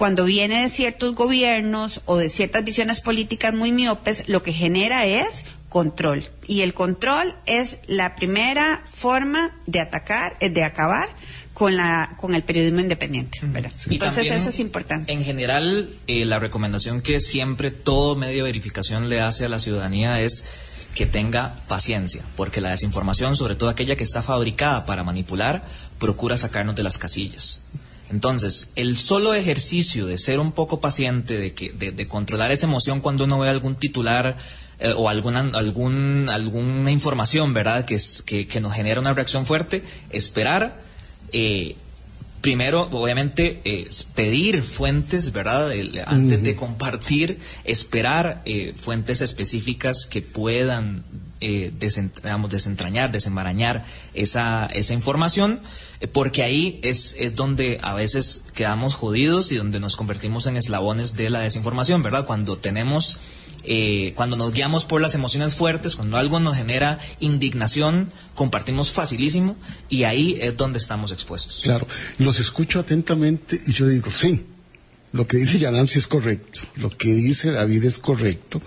[0.00, 5.04] cuando viene de ciertos gobiernos o de ciertas visiones políticas muy miopes, lo que genera
[5.04, 6.28] es control.
[6.46, 11.08] Y el control es la primera forma de atacar, eh, de acabar
[11.54, 13.38] con la con el periodismo independiente.
[13.42, 15.10] Entonces eso es importante.
[15.12, 19.58] En general, eh, la recomendación que siempre todo medio de verificación le hace a la
[19.58, 20.44] ciudadanía es
[20.94, 25.64] que tenga paciencia, porque la desinformación, sobre todo aquella que está fabricada para manipular,
[25.98, 27.62] procura sacarnos de las casillas.
[28.10, 33.00] Entonces, el solo ejercicio de ser un poco paciente, de, que, de, controlar esa emoción
[33.00, 34.36] cuando uno ve algún titular
[34.80, 39.82] eh, o alguna, algún, alguna información, ¿verdad?, que, es, que, nos genera una reacción fuerte,
[40.10, 40.80] esperar.
[41.32, 41.76] Eh,
[42.40, 45.70] primero, obviamente, eh, pedir fuentes, ¿verdad?
[46.06, 48.42] antes de compartir, esperar
[48.76, 51.04] fuentes específicas que puedan
[51.42, 55.60] eh, desentrañar, desenmarañar esa, esa información,
[56.00, 61.16] eh, porque ahí es, donde a veces quedamos jodidos y donde nos convertimos en eslabones
[61.16, 62.26] de la desinformación, ¿verdad?
[62.26, 63.20] Cuando tenemos,
[63.64, 69.56] eh, cuando nos guiamos por las emociones fuertes, cuando algo nos genera indignación, compartimos facilísimo
[69.88, 71.60] y ahí es donde estamos expuestos.
[71.64, 71.86] Claro,
[72.18, 74.46] los escucho atentamente y yo digo, sí,
[75.12, 78.62] lo que dice Yanansi es correcto, lo que dice David es correcto.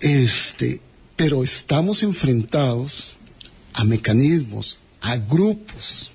[0.00, 0.80] Este,
[1.16, 3.16] pero estamos enfrentados
[3.72, 6.12] a mecanismos, a grupos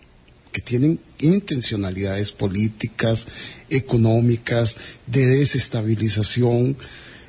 [0.51, 3.27] que tienen intencionalidades políticas,
[3.69, 6.77] económicas, de desestabilización,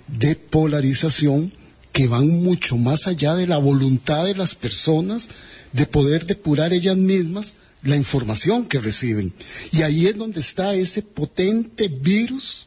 [0.09, 1.53] de polarización,
[1.93, 5.29] que van mucho más allá de la voluntad de las personas
[5.73, 9.33] de poder depurar ellas mismas la información que reciben.
[9.71, 12.67] Y ahí es donde está ese potente virus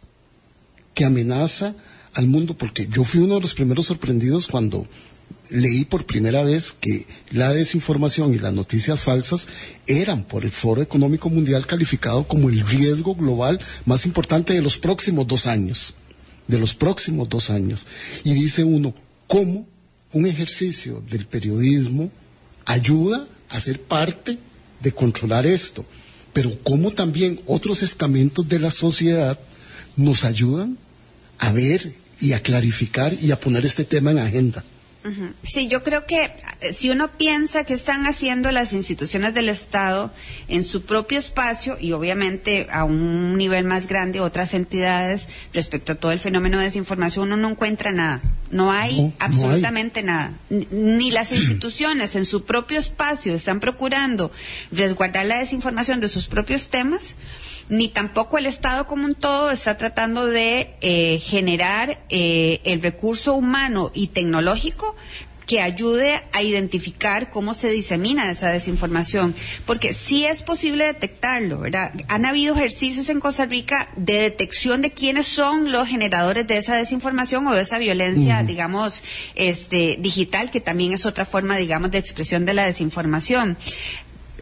[0.94, 1.76] que amenaza
[2.14, 4.88] al mundo, porque yo fui uno de los primeros sorprendidos cuando
[5.50, 9.48] leí por primera vez que la desinformación y las noticias falsas
[9.86, 14.78] eran por el Foro Económico Mundial calificado como el riesgo global más importante de los
[14.78, 15.96] próximos dos años,
[16.48, 17.86] de los próximos dos años.
[18.24, 18.94] Y dice uno,
[19.28, 19.68] ¿cómo
[20.14, 22.12] un ejercicio del periodismo
[22.66, 24.38] ayuda a ser parte
[24.82, 25.86] de controlar esto?
[26.34, 29.40] Pero cómo también otros estamentos de la sociedad
[29.96, 30.78] nos ayudan
[31.40, 34.64] a ver y a clarificar y a poner este tema en agenda.
[35.44, 40.12] Sí, yo creo que eh, si uno piensa que están haciendo las instituciones del Estado
[40.48, 45.96] en su propio espacio y obviamente a un nivel más grande otras entidades respecto a
[45.96, 48.22] todo el fenómeno de desinformación, uno no encuentra nada.
[48.50, 49.14] No hay No, no hay.
[49.20, 50.34] absolutamente nada.
[50.50, 54.32] Ni las instituciones en su propio espacio están procurando
[54.72, 57.16] resguardar la desinformación de sus propios temas,
[57.70, 63.34] ni tampoco el Estado como un todo está tratando de eh, generar eh, el recurso
[63.34, 64.96] humano y tecnológico
[65.48, 69.34] que ayude a identificar cómo se disemina esa desinformación,
[69.66, 71.94] porque sí es posible detectarlo, ¿verdad?
[72.10, 76.76] Han habido ejercicios en Costa Rica de detección de quiénes son los generadores de esa
[76.76, 79.04] desinformación o de esa violencia, digamos,
[79.36, 83.58] este, digital, que también es otra forma, digamos, de expresión de la desinformación.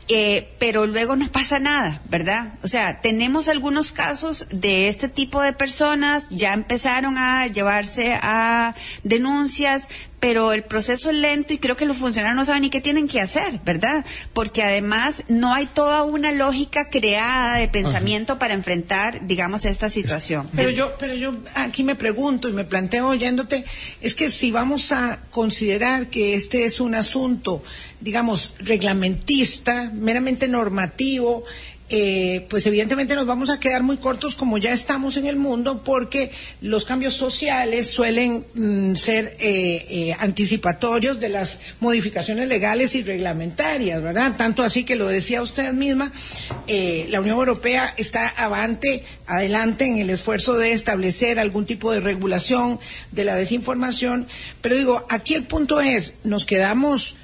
[0.08, 2.53] Eh, pero luego no pasa nada, ¿verdad?
[2.64, 8.76] O sea, tenemos algunos casos de este tipo de personas, ya empezaron a llevarse a
[9.03, 9.88] denuncias,
[10.20, 13.07] pero el proceso es lento y creo que los funcionarios no saben ni qué tienen
[13.07, 14.05] que hacer, ¿verdad?
[14.34, 20.49] Porque además no hay toda una lógica creada de pensamiento para enfrentar, digamos, esta situación.
[20.55, 23.66] Pero yo, pero yo aquí me pregunto y me planteo oyéndote,
[24.01, 27.61] es que si vamos a considerar que este es un asunto,
[27.99, 31.43] digamos, reglamentista, meramente normativo,
[31.90, 35.84] eh, pues evidentemente nos vamos a quedar muy cortos como ya estamos en el mundo
[35.84, 36.32] porque
[36.62, 44.02] los cambios sociales suelen mm, ser eh, eh, anticipatorios de las modificaciones legales y reglamentarias,
[44.02, 44.36] ¿verdad?
[44.36, 46.12] Tanto así que lo decía usted misma,
[46.66, 52.00] eh, la Unión Europea está avante, adelante en el esfuerzo de establecer algún tipo de
[52.00, 52.80] regulación
[53.12, 54.28] de la desinformación,
[54.62, 57.16] pero digo, aquí el punto es, nos quedamos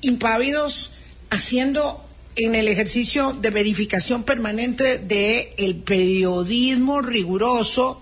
[0.00, 0.90] impávidos
[1.30, 2.07] haciendo
[2.38, 8.00] en el ejercicio de verificación permanente de el periodismo riguroso,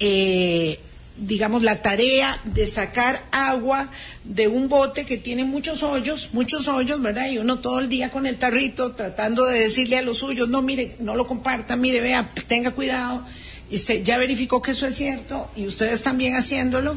[0.00, 0.80] eh,
[1.16, 3.90] digamos, la tarea de sacar agua
[4.24, 7.30] de un bote que tiene muchos hoyos, muchos hoyos, ¿verdad?
[7.30, 10.60] Y uno todo el día con el tarrito tratando de decirle a los suyos, no,
[10.62, 13.24] mire, no lo comparta, mire, vea, tenga cuidado.
[13.70, 16.96] Y usted ya verificó que eso es cierto y ustedes también haciéndolo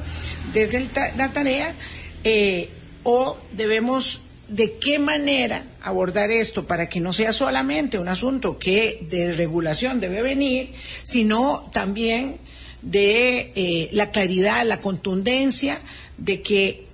[0.53, 1.75] desde el ta- la tarea,
[2.23, 2.69] eh,
[3.03, 4.21] o debemos
[4.51, 10.01] de qué manera abordar esto para que no sea solamente un asunto que de regulación
[10.01, 10.73] debe venir,
[11.03, 12.37] sino también
[12.81, 15.79] de eh, la claridad, la contundencia
[16.17, 16.85] de que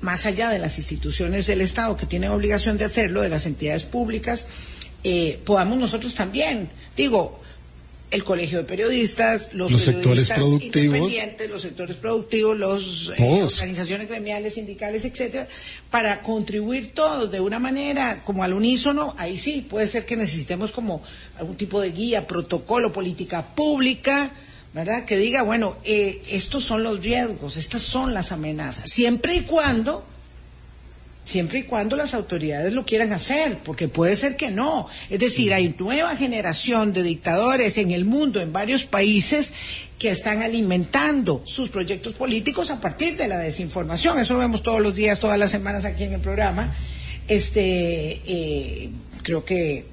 [0.00, 3.84] más allá de las instituciones del Estado que tienen obligación de hacerlo, de las entidades
[3.84, 4.46] públicas,
[5.02, 7.40] eh, podamos nosotros también, digo,
[8.10, 10.96] el colegio de periodistas, los, Los sectores periodistas productivos.
[10.96, 13.54] independientes, los sectores productivos, eh, Todos.
[13.56, 15.46] organizaciones gremiales, sindicales, etcétera,
[15.90, 20.72] para contribuir todos de una manera como al unísono, ahí sí puede ser que necesitemos
[20.72, 21.02] como
[21.38, 24.32] algún tipo de guía, protocolo, política pública,
[24.72, 25.04] ¿verdad?
[25.04, 30.04] Que diga, bueno, eh, estos son los riesgos, estas son las amenazas, siempre y cuando
[31.28, 34.88] siempre y cuando las autoridades lo quieran hacer, porque puede ser que no.
[35.10, 39.52] Es decir, hay nueva generación de dictadores en el mundo, en varios países,
[39.98, 44.18] que están alimentando sus proyectos políticos a partir de la desinformación.
[44.18, 46.74] Eso lo vemos todos los días, todas las semanas aquí en el programa.
[47.26, 48.90] Este, eh,
[49.22, 49.84] creo que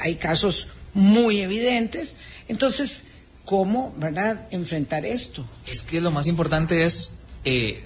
[0.00, 2.16] hay casos muy evidentes.
[2.48, 3.02] Entonces,
[3.44, 5.46] ¿cómo, verdad, enfrentar esto?
[5.70, 7.84] Es que lo más importante es eh,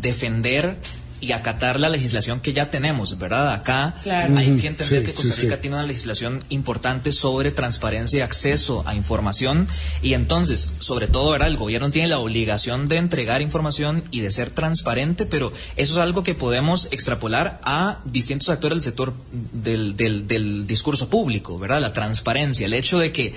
[0.00, 0.78] defender
[1.20, 3.52] y acatar la legislación que ya tenemos, ¿verdad?
[3.52, 4.36] Acá Claro.
[4.36, 5.60] hay que entender sí, que Costa Rica sí.
[5.60, 9.66] tiene una legislación importante sobre transparencia y acceso a información
[10.02, 11.48] y entonces, sobre todo, ¿verdad?
[11.48, 15.98] El gobierno tiene la obligación de entregar información y de ser transparente, pero eso es
[15.98, 19.14] algo que podemos extrapolar a distintos actores del sector
[19.52, 21.80] del, del, del discurso público, ¿verdad?
[21.80, 23.34] La transparencia, el hecho de que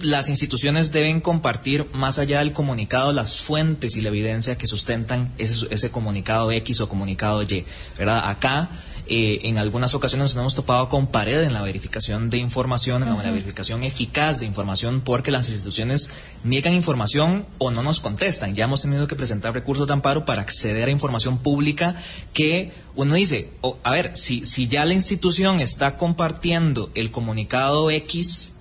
[0.00, 5.32] las instituciones deben compartir más allá del comunicado las fuentes y la evidencia que sustentan
[5.38, 7.64] ese, ese comunicado X o comunicado Y.
[7.96, 8.28] ¿verdad?
[8.28, 8.68] Acá,
[9.10, 13.16] eh, en algunas ocasiones nos hemos topado con pared en la verificación de información, en
[13.16, 16.10] la verificación eficaz de información, porque las instituciones
[16.44, 18.54] niegan información o no nos contestan.
[18.54, 21.94] Ya hemos tenido que presentar recursos de amparo para acceder a información pública
[22.34, 27.90] que uno dice, o, a ver, si, si ya la institución está compartiendo el comunicado
[27.90, 28.57] X,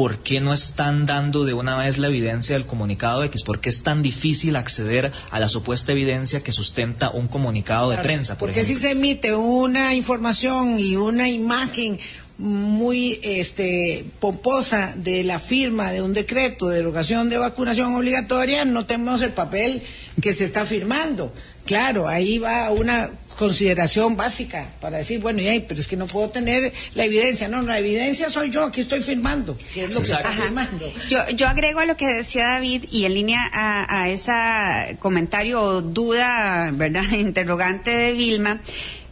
[0.00, 3.42] ¿por qué no están dando de una vez la evidencia del comunicado X?
[3.42, 7.98] ¿Por qué es tan difícil acceder a la supuesta evidencia que sustenta un comunicado de
[7.98, 8.38] prensa?
[8.38, 12.00] Por Porque si se emite una información y una imagen
[12.38, 18.86] muy este pomposa de la firma de un decreto de derogación de vacunación obligatoria, no
[18.86, 19.82] tenemos el papel
[20.22, 21.30] que se está firmando.
[21.66, 26.28] Claro, ahí va una consideración básica para decir, bueno, y pero es que no puedo
[26.28, 27.48] tener la evidencia.
[27.48, 29.56] No, la evidencia soy yo, aquí estoy firmando.
[29.72, 30.92] Que es lo que está firmando.
[31.08, 35.62] Yo, yo agrego a lo que decía David y en línea a, a ese comentario
[35.62, 37.10] o duda, ¿verdad?
[37.12, 38.60] Interrogante de Vilma,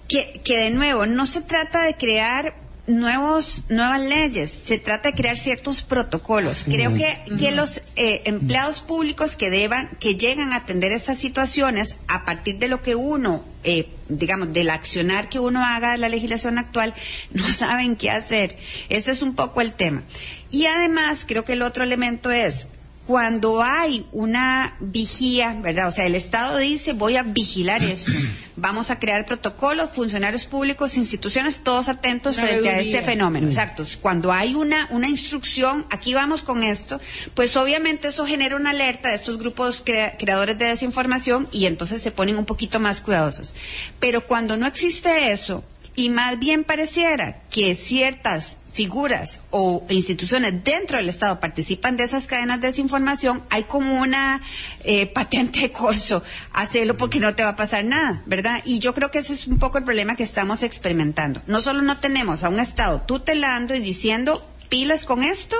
[0.08, 5.14] que, que de nuevo, no se trata de crear nuevos, nuevas leyes, se trata de
[5.14, 6.64] crear ciertos protocolos.
[6.64, 11.96] Creo que, que los eh, empleados públicos que deban, que llegan a atender estas situaciones
[12.08, 16.08] a partir de lo que uno, eh, digamos, del accionar que uno haga de la
[16.08, 16.94] legislación actual,
[17.30, 18.56] no saben qué hacer.
[18.88, 20.02] Ese es un poco el tema.
[20.50, 22.68] Y además, creo que el otro elemento es,
[23.08, 25.88] cuando hay una vigía, ¿verdad?
[25.88, 28.12] O sea, el Estado dice, voy a vigilar esto,
[28.56, 33.46] vamos a crear protocolos, funcionarios públicos, instituciones, todos atentos frente a este fenómeno.
[33.46, 33.48] Mm.
[33.48, 33.86] Exacto.
[34.02, 37.00] Cuando hay una, una instrucción, aquí vamos con esto,
[37.32, 42.10] pues obviamente eso genera una alerta de estos grupos creadores de desinformación y entonces se
[42.10, 43.54] ponen un poquito más cuidadosos.
[44.00, 45.64] Pero cuando no existe eso,
[45.98, 52.28] y más bien pareciera que ciertas figuras o instituciones dentro del Estado participan de esas
[52.28, 54.40] cadenas de desinformación, hay como una
[54.84, 56.22] eh, patente de corso,
[56.52, 58.62] hacerlo porque no te va a pasar nada, ¿verdad?
[58.64, 61.42] Y yo creo que ese es un poco el problema que estamos experimentando.
[61.48, 65.56] No solo no tenemos a un Estado tutelando y diciendo pilas con esto,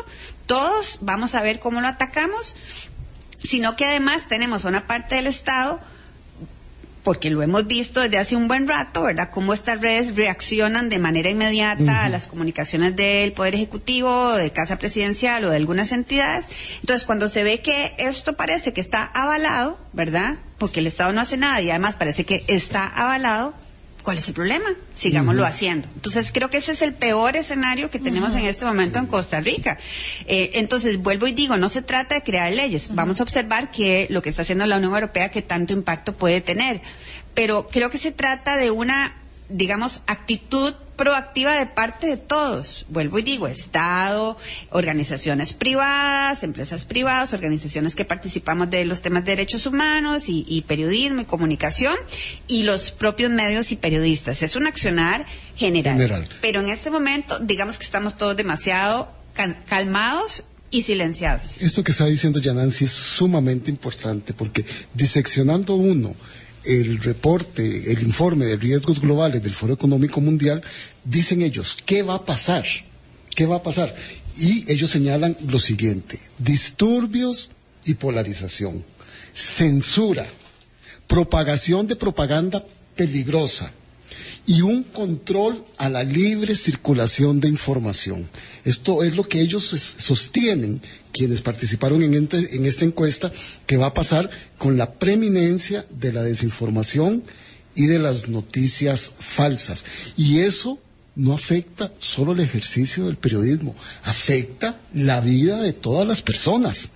[0.47, 2.55] todos vamos a ver cómo lo atacamos,
[3.43, 5.81] sino que además tenemos una parte del Estado
[7.03, 9.31] porque lo hemos visto desde hace un buen rato, ¿verdad?
[9.31, 14.79] Cómo estas redes reaccionan de manera inmediata a las comunicaciones del Poder Ejecutivo, de Casa
[14.79, 16.49] Presidencial o de algunas entidades.
[16.81, 20.39] Entonces, cuando se ve que esto parece que está avalado, ¿verdad?
[20.59, 23.55] Porque el Estado no hace nada y además parece que está avalado,
[24.09, 24.65] ¿cuál es el problema?
[24.97, 25.87] Sigámoslo haciendo.
[25.95, 29.39] Entonces, creo que ese es el peor escenario que tenemos en este momento en Costa
[29.43, 29.79] Rica.
[30.25, 32.89] Eh, entonces, vuelvo y digo, no se trata de crear leyes.
[32.95, 36.41] Vamos a observar que lo que está haciendo la Unión Europea, que tanto impacto puede
[36.41, 36.81] tener.
[37.35, 39.15] Pero creo que se trata de una,
[39.51, 42.85] digamos, actitud proactiva de parte de todos.
[42.91, 44.37] Vuelvo y digo, Estado,
[44.71, 51.23] organizaciones privadas, empresas privadas, organizaciones que participamos de los temas de derechos humanos y, periodismo
[51.23, 51.95] y comunicación
[52.49, 54.43] y los propios medios y periodistas.
[54.43, 55.25] Es un accionar
[55.57, 56.29] general.
[56.43, 59.11] Pero en este momento, digamos que estamos todos demasiado
[59.69, 61.63] calmados y silenciados.
[61.63, 66.15] Esto que está diciendo Yanansi es sumamente importante porque diseccionando uno
[66.69, 70.63] el reporte, el informe de riesgos globales del Foro Económico Mundial,
[71.03, 72.65] dicen ellos, ¿qué va a pasar?
[73.35, 73.95] ¿Qué va a pasar?
[74.37, 77.51] Y ellos señalan lo siguiente, disturbios
[77.87, 78.85] y polarización,
[79.33, 80.27] censura,
[81.07, 82.65] propagación de propaganda
[82.95, 83.73] peligrosa,
[84.47, 88.29] y un control a la libre circulación de información.
[88.65, 90.81] Esto es lo que ellos sostienen,
[91.13, 93.33] quienes participaron en, en esta encuesta,
[93.67, 97.25] que va a pasar con la preeminencia de la desinformación
[97.75, 99.85] y de las noticias falsas.
[100.17, 100.79] Y eso
[101.15, 106.91] no afecta solo el ejercicio del periodismo, afecta la vida de todas las personas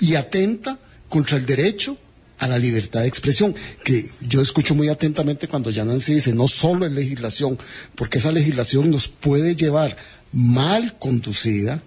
[0.00, 1.98] y atenta contra el derecho
[2.44, 6.46] a la libertad de expresión, que yo escucho muy atentamente cuando ya Nancy dice, no
[6.46, 7.58] solo es legislación,
[7.94, 9.96] porque esa legislación nos puede llevar
[10.30, 11.82] mal conducida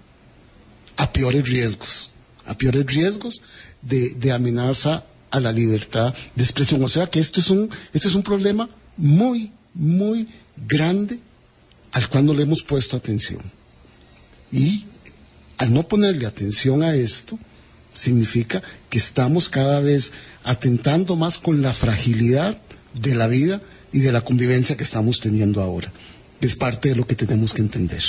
[0.96, 2.12] a peores riesgos,
[2.48, 3.44] a peores riesgos
[3.84, 6.84] de, amenaza a la libertad de expresión.
[6.84, 10.28] O sea que esto es un, este es un problema muy, muy
[10.68, 11.20] grande
[11.92, 13.44] al cual no le hemos puesto atención.
[14.52, 14.86] Y
[15.60, 17.38] al no ponerle atención a esto,
[17.98, 22.58] significa que estamos cada vez atentando más con la fragilidad
[22.94, 25.92] de la vida y de la convivencia que estamos teniendo ahora.
[26.40, 28.04] Es parte de lo que tenemos que entender.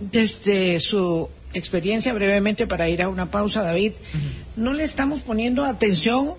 [0.00, 3.92] Desde su experiencia, brevemente, para ir a una pausa, David,
[4.56, 6.34] ¿no le estamos poniendo atención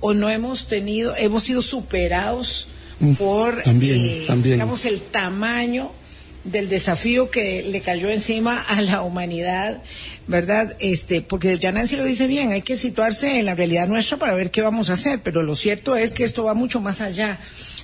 [0.00, 2.68] o no hemos tenido, hemos sido superados
[3.00, 5.92] mm, por, eh, digamos, el tamaño
[6.44, 9.82] del desafío que le cayó encima a la humanidad,
[10.26, 10.76] ¿verdad?
[10.80, 14.34] Este, porque ya Nancy lo dice bien, hay que situarse en la realidad nuestra para
[14.34, 17.38] ver qué vamos a hacer, pero lo cierto es que esto va mucho más allá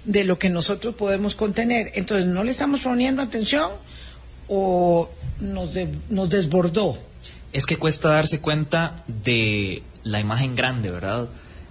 [0.05, 1.93] de lo que nosotros podemos contener.
[1.95, 3.71] Entonces, ¿no le estamos poniendo atención
[4.49, 5.09] o
[5.41, 5.71] nos,
[6.09, 6.99] nos desbordó?
[7.53, 11.29] Es que cuesta darse cuenta de la imagen grande, ¿verdad?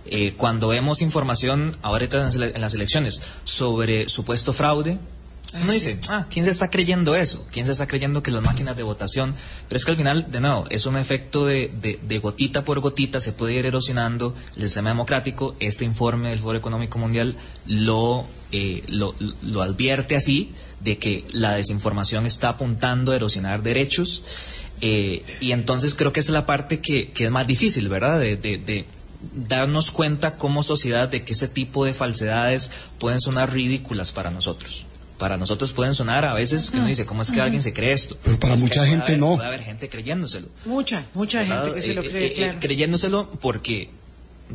[0.09, 4.99] Eh, cuando vemos información ahorita en las elecciones sobre supuesto fraude,
[5.61, 7.47] uno dice, ah, ¿quién se está creyendo eso?
[7.51, 9.33] ¿Quién se está creyendo que las máquinas de votación?
[9.67, 13.19] Pero es que al final, de nuevo, es un efecto de, de, gotita por gotita,
[13.19, 15.55] se puede ir erosionando el sistema democrático.
[15.59, 17.35] Este informe del Foro Económico Mundial
[17.65, 24.23] lo, eh, lo, lo, advierte así, de que la desinformación está apuntando a erosionar derechos.
[24.81, 28.19] Eh, y entonces creo que esa es la parte que, que es más difícil, ¿verdad?
[28.19, 28.85] De, de,
[29.33, 34.85] darnos cuenta como sociedad de que ese tipo de falsedades pueden sonar ridículas para nosotros.
[35.17, 37.91] Para nosotros pueden sonar a veces que uno dice, ¿cómo es que alguien se cree
[37.93, 38.15] esto?
[38.23, 39.35] Pero para Es que mucha puede gente haber- no.
[39.35, 40.47] Puede haber gente creyéndoselo.
[40.65, 41.63] Mucha, mucha ¿verdad?
[41.65, 42.57] gente que se lo Eh, cree, eh, eh, claro.
[42.59, 43.89] creyéndoselo porque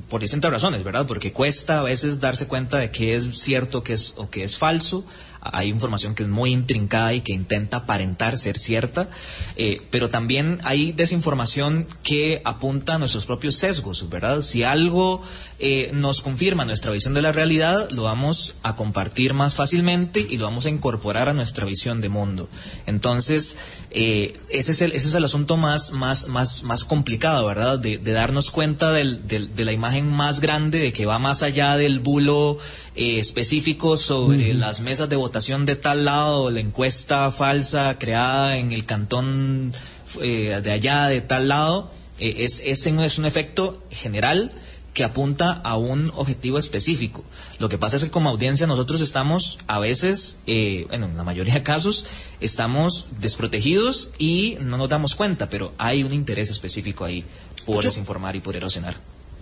[0.08, 1.04] por distintas razones, ¿verdad?
[1.06, 4.56] Porque cuesta a veces darse cuenta de qué es cierto que es, o qué es
[4.56, 5.04] falso.
[5.44, 9.08] Hay información que es muy intrincada y que intenta aparentar ser cierta,
[9.56, 14.42] eh, pero también hay desinformación que apunta a nuestros propios sesgos, ¿verdad?
[14.42, 15.20] Si algo
[15.58, 20.36] eh, nos confirma nuestra visión de la realidad, lo vamos a compartir más fácilmente y
[20.36, 22.48] lo vamos a incorporar a nuestra visión de mundo.
[22.86, 23.58] Entonces,
[23.90, 27.80] eh, ese, es el, ese es el asunto más, más, más, más complicado, ¿verdad?
[27.80, 31.42] De, de darnos cuenta del- del- de la imagen más grande, de que va más
[31.42, 32.58] allá del bulo
[32.94, 38.72] eh, específico sobre las mesas de votación de tal lado, la encuesta falsa creada en
[38.72, 39.72] el cantón
[40.20, 41.90] eh, de allá, de tal lado.
[42.18, 44.52] Eh, es, ese no es un efecto general
[44.92, 47.24] que apunta a un objetivo específico.
[47.58, 51.24] Lo que pasa es que como audiencia nosotros estamos a veces, eh, bueno, en la
[51.24, 52.04] mayoría de casos,
[52.40, 57.24] estamos desprotegidos y no nos damos cuenta, pero hay un interés específico ahí
[57.64, 58.96] por desinformar y por erosionar.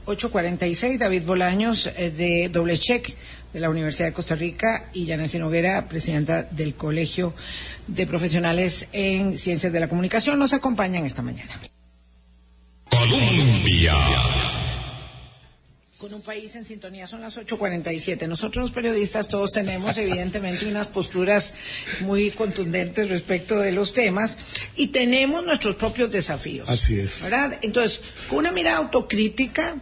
[0.06, 3.14] 846, David Bolaños eh, de Doble Check
[3.52, 7.34] de la Universidad de Costa Rica y Yanesi Noguera, presidenta del Colegio
[7.86, 11.58] de Profesionales en Ciencias de la Comunicación, nos acompañan esta mañana.
[12.90, 13.94] Colombia.
[15.98, 18.26] Con un país en sintonía son las 8.47.
[18.26, 21.52] Nosotros los periodistas todos tenemos evidentemente unas posturas
[22.00, 24.38] muy contundentes respecto de los temas
[24.76, 26.70] y tenemos nuestros propios desafíos.
[26.70, 27.24] Así es.
[27.24, 27.58] ¿Verdad?
[27.60, 29.76] Entonces, con una mirada autocrítica,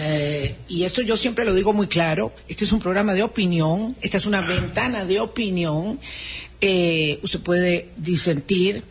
[0.00, 3.96] eh, y esto yo siempre lo digo muy claro, este es un programa de opinión,
[4.00, 5.98] esta es una ventana de opinión,
[6.60, 8.84] eh, usted puede disentir.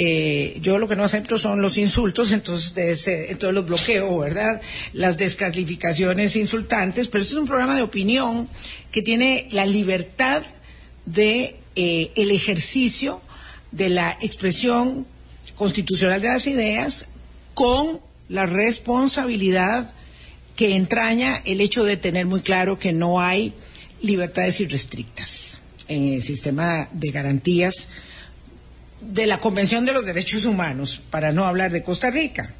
[0.00, 3.00] eh, yo lo que no acepto son los insultos, entonces,
[3.40, 4.60] los bloqueo, ¿verdad?
[4.92, 8.48] Las descalificaciones insultantes, pero este es un programa de opinión
[8.90, 10.42] que tiene la libertad
[11.04, 13.20] de eh, el ejercicio
[13.70, 15.06] de la expresión
[15.56, 17.06] constitucional de las ideas
[17.54, 19.94] con la responsabilidad
[20.58, 23.54] que entraña el hecho de tener muy claro que no hay
[24.02, 27.88] libertades irrestrictas en el sistema de garantías
[29.00, 32.54] de la Convención de los Derechos Humanos, para no hablar de Costa Rica.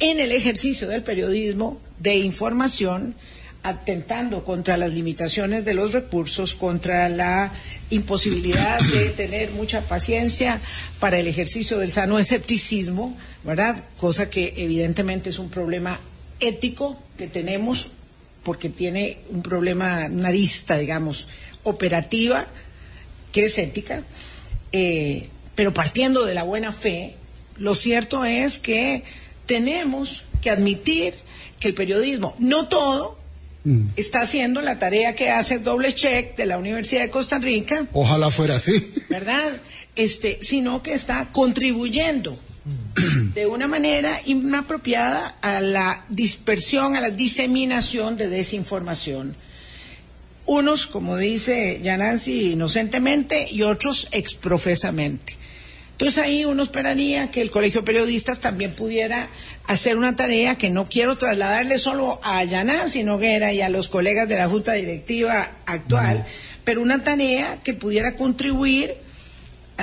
[0.00, 3.16] En el ejercicio del periodismo de información,
[3.62, 7.52] atentando contra las limitaciones de los recursos, contra la
[7.90, 10.58] imposibilidad de tener mucha paciencia
[10.98, 13.14] para el ejercicio del sano escepticismo,
[13.44, 13.84] ¿verdad?
[13.98, 16.00] Cosa que evidentemente es un problema
[16.42, 17.90] ético que tenemos
[18.42, 21.28] porque tiene un problema, una arista, digamos,
[21.62, 22.46] operativa,
[23.30, 24.02] que es ética,
[24.72, 27.14] eh, pero partiendo de la buena fe,
[27.56, 29.04] lo cierto es que
[29.46, 31.14] tenemos que admitir
[31.60, 33.20] que el periodismo, no todo,
[33.94, 38.28] está haciendo la tarea que hace Doble Check de la Universidad de Costa Rica, Ojalá
[38.30, 38.92] fuera así.
[39.08, 39.60] ¿verdad?
[39.94, 48.16] Este, sino que está contribuyendo de una manera inapropiada a la dispersión, a la diseminación
[48.16, 49.34] de desinformación.
[50.46, 55.36] Unos, como dice Yanansi, inocentemente y otros exprofesamente.
[55.92, 59.28] Entonces ahí uno esperaría que el Colegio de Periodistas también pudiera
[59.66, 64.28] hacer una tarea que no quiero trasladarle solo a Yanansi Noguera y a los colegas
[64.28, 66.26] de la Junta Directiva actual,
[66.64, 68.96] pero una tarea que pudiera contribuir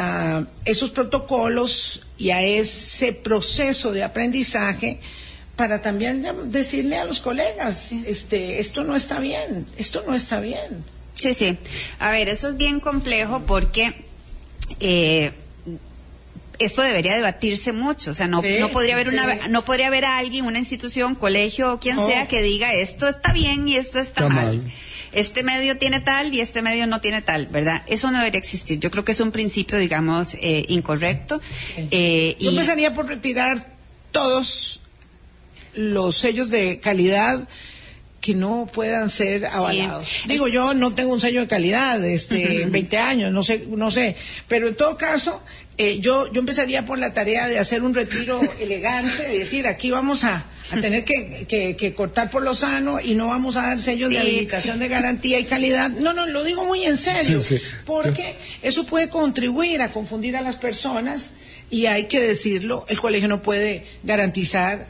[0.02, 5.00] a esos protocolos y a ese proceso de aprendizaje
[5.58, 10.86] para también decirle a los colegas, este, esto no está bien, esto no está bien.
[11.16, 11.58] Sí, sí.
[12.00, 13.94] A ver, eso es bien complejo porque
[14.80, 15.34] eh,
[16.60, 18.12] esto debería debatirse mucho.
[18.12, 21.74] O sea, no, Sí, no podría haber una, no podría haber alguien, una institución, colegio
[21.74, 22.08] o quien No.
[22.08, 24.58] sea que diga esto está bien y esto está, Está mal.
[24.60, 24.74] mal.
[25.12, 27.84] Este medio tiene tal y este medio no tiene tal, ¿verdad?
[27.88, 28.80] Eso no debería existir.
[28.80, 31.42] Yo creo que es un principio, digamos, eh, incorrecto.
[31.78, 33.74] Eh, Yo y- empezaría por retirar
[34.12, 34.82] todos
[35.76, 37.48] los sellos de calidad
[38.22, 40.08] que no puedan ser avalados.
[40.28, 43.90] Digo, yo no tengo un sello de calidad este, en 20 años, no sé, no
[43.92, 44.16] sé.
[44.48, 45.42] Pero en todo caso,
[45.80, 49.90] eh, yo, yo empezaría por la tarea de hacer un retiro elegante, de decir, aquí
[49.90, 53.62] vamos a, a tener que, que- que cortar por lo sano y no vamos a
[53.64, 55.90] dar sellos de habilitación de garantía y calidad.
[55.90, 57.42] No, no, lo digo muy en serio.
[57.42, 57.64] Sí, sí.
[57.86, 61.32] Porque eso puede contribuir a confundir a las personas
[61.72, 64.88] y hay que decirlo, el colegio no puede garantizar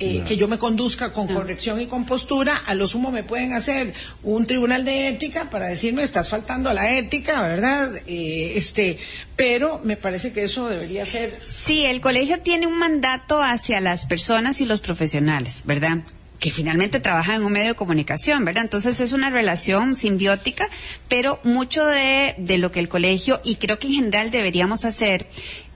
[0.00, 3.52] eh, que yo me conduzca con corrección y con postura, a lo sumo me pueden
[3.52, 7.92] hacer un tribunal de ética para decirme estás faltando a la ética, ¿verdad?
[8.06, 8.98] Eh, este,
[9.36, 11.38] pero me parece que eso debería ser.
[11.40, 15.98] Sí, el colegio tiene un mandato hacia las personas y los profesionales, ¿verdad?
[16.38, 18.64] que finalmente trabajan en un medio de comunicación, ¿verdad?
[18.64, 20.68] Entonces es una relación simbiótica,
[21.08, 25.26] pero mucho de, de lo que el colegio, y creo que en general deberíamos hacer,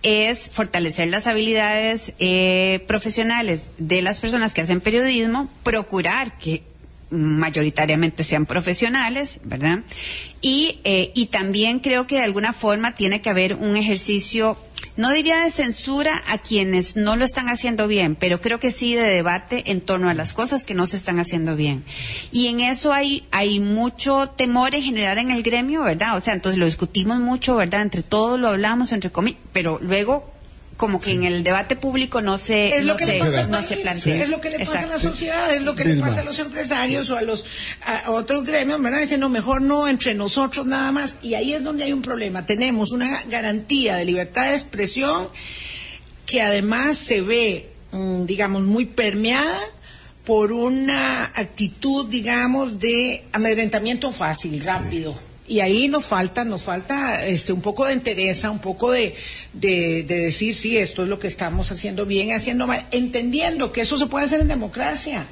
[0.03, 6.63] es fortalecer las habilidades eh, profesionales de las personas que hacen periodismo, procurar que
[7.11, 9.81] mayoritariamente sean profesionales, ¿verdad?
[10.41, 14.57] Y, eh, y también creo que de alguna forma tiene que haber un ejercicio
[14.97, 18.95] no diría de censura a quienes no lo están haciendo bien, pero creo que sí
[18.95, 21.85] de debate en torno a las cosas que no se están haciendo bien.
[22.31, 26.17] Y en eso hay, hay mucho temor en general en el gremio, ¿verdad?
[26.17, 27.83] O sea, entonces lo discutimos mucho, ¿verdad?
[27.83, 30.33] Entre todos lo hablamos, entre comillas, pero luego
[30.77, 33.47] como que en el debate público no se, es lo no que se, le pasa
[33.47, 34.23] no se plantea.
[34.23, 36.39] Es lo que le pasa a la sociedad, es lo que le pasa a los
[36.39, 37.45] empresarios o a los
[37.85, 39.01] a otros gremios, ¿verdad?
[39.01, 41.17] Dicen, no, mejor no entre nosotros nada más.
[41.23, 42.47] Y ahí es donde hay un problema.
[42.47, 45.29] Tenemos una garantía de libertad de expresión
[46.27, 49.61] que además se ve, mm, digamos, muy permeada
[50.25, 55.32] por una actitud, digamos, de amedrentamiento fácil, rápido.
[55.49, 59.15] Y ahí nos falta, nos falta este un poco de entereza, un poco de,
[59.53, 63.81] de, de decir, sí, esto es lo que estamos haciendo bien, haciendo mal, entendiendo que
[63.81, 65.27] eso se puede hacer en democracia.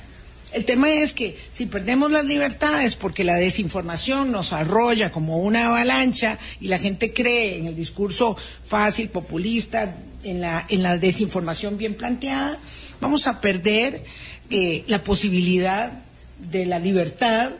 [0.52, 5.66] El tema es que si perdemos las libertades porque la desinformación nos arrolla como una
[5.66, 9.94] avalancha y la gente cree en el discurso fácil, populista,
[10.24, 12.58] en la, en la desinformación bien planteada,
[13.00, 14.02] vamos a perder
[14.50, 16.02] eh, la posibilidad
[16.38, 17.52] de la libertad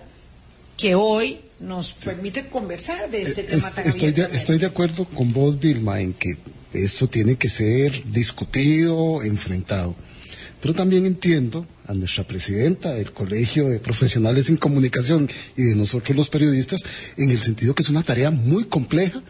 [0.77, 5.05] que hoy nos permite conversar de este Es- tema tan estoy, de, estoy de acuerdo
[5.05, 6.37] con vos, Vilma, en que
[6.73, 9.95] esto tiene que ser discutido, enfrentado.
[10.61, 16.17] Pero también entiendo a nuestra presidenta del Colegio de Profesionales en Comunicación y de nosotros
[16.17, 16.83] los periodistas
[17.17, 19.23] en el sentido que es una tarea muy compleja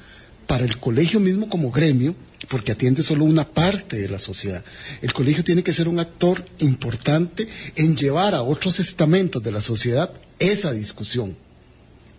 [0.46, 2.16] para el colegio mismo como gremio,
[2.48, 4.64] porque atiende solo una parte de la sociedad.
[5.02, 9.60] El colegio tiene que ser un actor importante en llevar a otros estamentos de la
[9.60, 11.36] sociedad esa discusión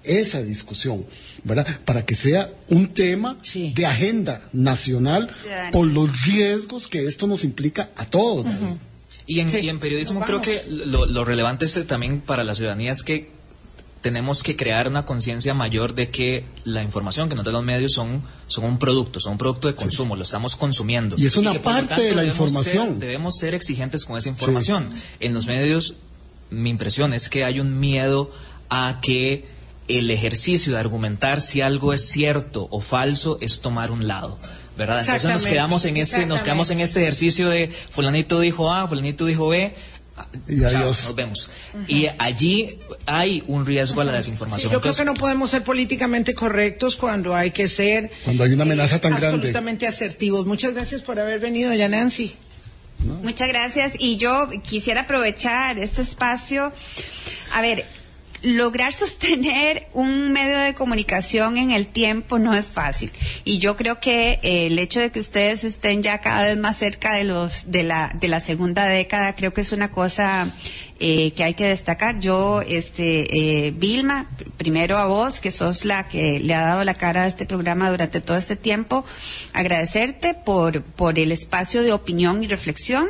[0.03, 1.05] esa discusión,
[1.43, 1.67] ¿verdad?
[1.85, 3.71] Para que sea un tema Sí.
[3.75, 5.71] de agenda nacional Ciudadanía.
[5.71, 8.45] por los riesgos que esto nos implica a todos.
[9.27, 12.43] Y en, Sí, y en periodismo creo que lo, lo relevante es eh, también para
[12.43, 13.29] la ciudadanía es que
[14.01, 17.91] tenemos que crear una conciencia mayor de que la información que nos dan los medios
[17.91, 21.15] son, son un producto, son un producto de consumo, lo estamos consumiendo.
[21.19, 22.87] Y es una que, parte de la información.
[22.89, 24.89] ser- debemos ser exigentes con esa información.
[25.19, 25.97] En los medios,
[26.49, 28.31] mi impresión es que hay un miedo
[28.71, 29.45] a que
[29.87, 34.37] el ejercicio de argumentar si algo es cierto o falso es tomar un lado.
[34.77, 34.99] ¿Verdad?
[35.01, 39.25] Entonces nos quedamos en este, nos quedamos en este ejercicio de fulanito dijo A, fulanito
[39.25, 39.75] dijo B,
[40.47, 41.03] Y Chao, adiós.
[41.05, 41.49] nos vemos.
[41.87, 44.71] Y allí hay un riesgo a la Sí, desinformación.
[44.71, 48.63] yo creo que no podemos ser políticamente correctos cuando hay que ser Cuando hay una
[48.63, 49.35] amenaza tan grande.
[49.37, 50.45] absolutamente asertivos.
[50.45, 52.33] Muchas gracias por haber venido, ya Nancy.
[53.23, 53.93] Muchas gracias.
[53.99, 56.71] Y yo quisiera aprovechar este espacio.
[57.53, 57.85] A ver,
[58.41, 63.11] lograr sostener un medio de comunicación en el tiempo no es fácil.
[63.43, 66.77] Y yo creo que eh, el hecho de que ustedes estén ya cada vez más
[66.77, 70.51] cerca de los de la de la segunda década, creo que es una cosa
[71.03, 72.19] eh, que hay que destacar.
[72.19, 76.93] Yo, este, eh, Vilma, primero a vos, que sos la que le ha dado la
[76.93, 79.03] cara a este programa durante todo este tiempo,
[79.53, 83.07] agradecerte por, por el espacio de opinión y reflexión.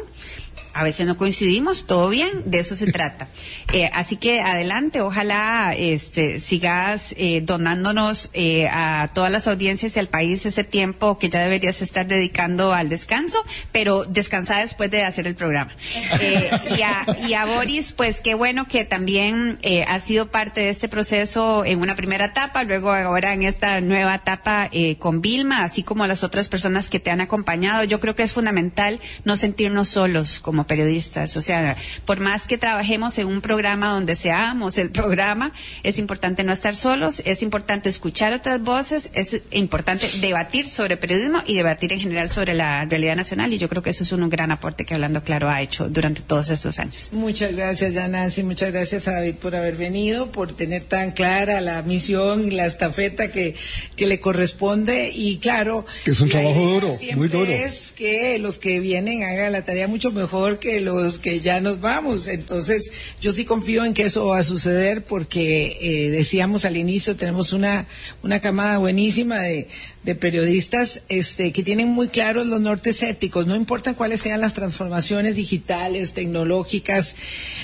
[0.74, 3.28] A veces no coincidimos, todo bien, de eso se trata.
[3.74, 10.00] Eh, así que adelante, ojalá este, sigas eh, donándonos eh, a todas las audiencias y
[10.00, 13.38] al país ese tiempo que ya deberías estar dedicando al descanso,
[13.72, 15.72] pero descansar después de hacer el programa.
[16.20, 20.62] Eh, y, a, y a Boris, pues qué bueno que también eh, ha sido parte
[20.62, 25.22] de este proceso en una primera etapa, luego ahora en esta nueva etapa eh, con
[25.22, 27.84] Vilma, así como las otras personas que te han acompañado.
[27.86, 31.38] Yo creo que es fundamental no sentirnos solos como periodistas.
[31.38, 35.54] O sea, por más que trabajemos en un programa donde seamos el programa,
[35.84, 41.40] es importante no estar solos, es importante escuchar otras voces, es importante debatir sobre periodismo
[41.46, 43.54] y debatir en general sobre la realidad nacional.
[43.54, 46.22] Y yo creo que eso es un gran aporte que Hablando Claro ha hecho durante
[46.22, 47.10] todos estos años.
[47.12, 48.44] Muchas gracias, ya Nancy.
[48.44, 52.66] Muchas gracias a David por haber venido, por tener tan clara la misión y la
[52.66, 53.56] estafeta que,
[53.96, 55.12] que le corresponde.
[55.14, 57.52] Y claro, Que es un trabajo duro, muy duro.
[57.52, 61.82] Es que los que vienen hagan la tarea mucho mejor que los que ya nos
[61.82, 62.28] vamos.
[62.28, 67.16] Entonces, yo sí confío en que eso va a suceder porque eh, decíamos al inicio,
[67.16, 67.88] tenemos una,
[68.24, 69.68] una camada buenísima de,
[70.04, 74.54] de periodistas este, que tienen muy claros los nortes éticos, no importa cuáles sean las
[74.54, 77.16] transformaciones digitales, tecnológicas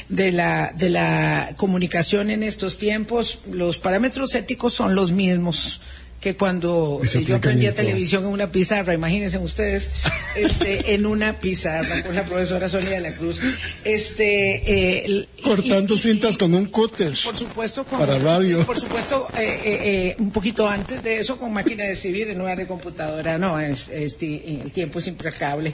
[0.09, 5.81] de la, de la comunicación en estos tiempos, los parámetros éticos son los mismos
[6.19, 9.91] que cuando eh, yo aplican aprendí en a televisión en una pizarra, imagínense ustedes,
[10.35, 13.39] este, en una pizarra con la profesora Sonia de la Cruz,
[13.83, 17.13] este, eh, y- Cortando y- cintas con un cúter.
[17.23, 18.65] por supuesto, con, Para radio.
[18.65, 22.39] Por supuesto, eh, eh, eh, un poquito antes de eso, con máquina de escribir en
[22.39, 23.37] lugar de computadora.
[23.37, 25.73] No, es, es el tiempo es implacable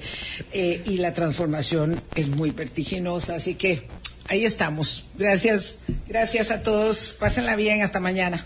[0.51, 3.35] eh, y la transformación es muy vertiginosa.
[3.35, 3.87] Así que
[4.27, 5.05] ahí estamos.
[5.17, 5.77] Gracias,
[6.07, 7.15] gracias a todos.
[7.17, 7.81] Pásenla bien.
[7.81, 8.45] Hasta mañana.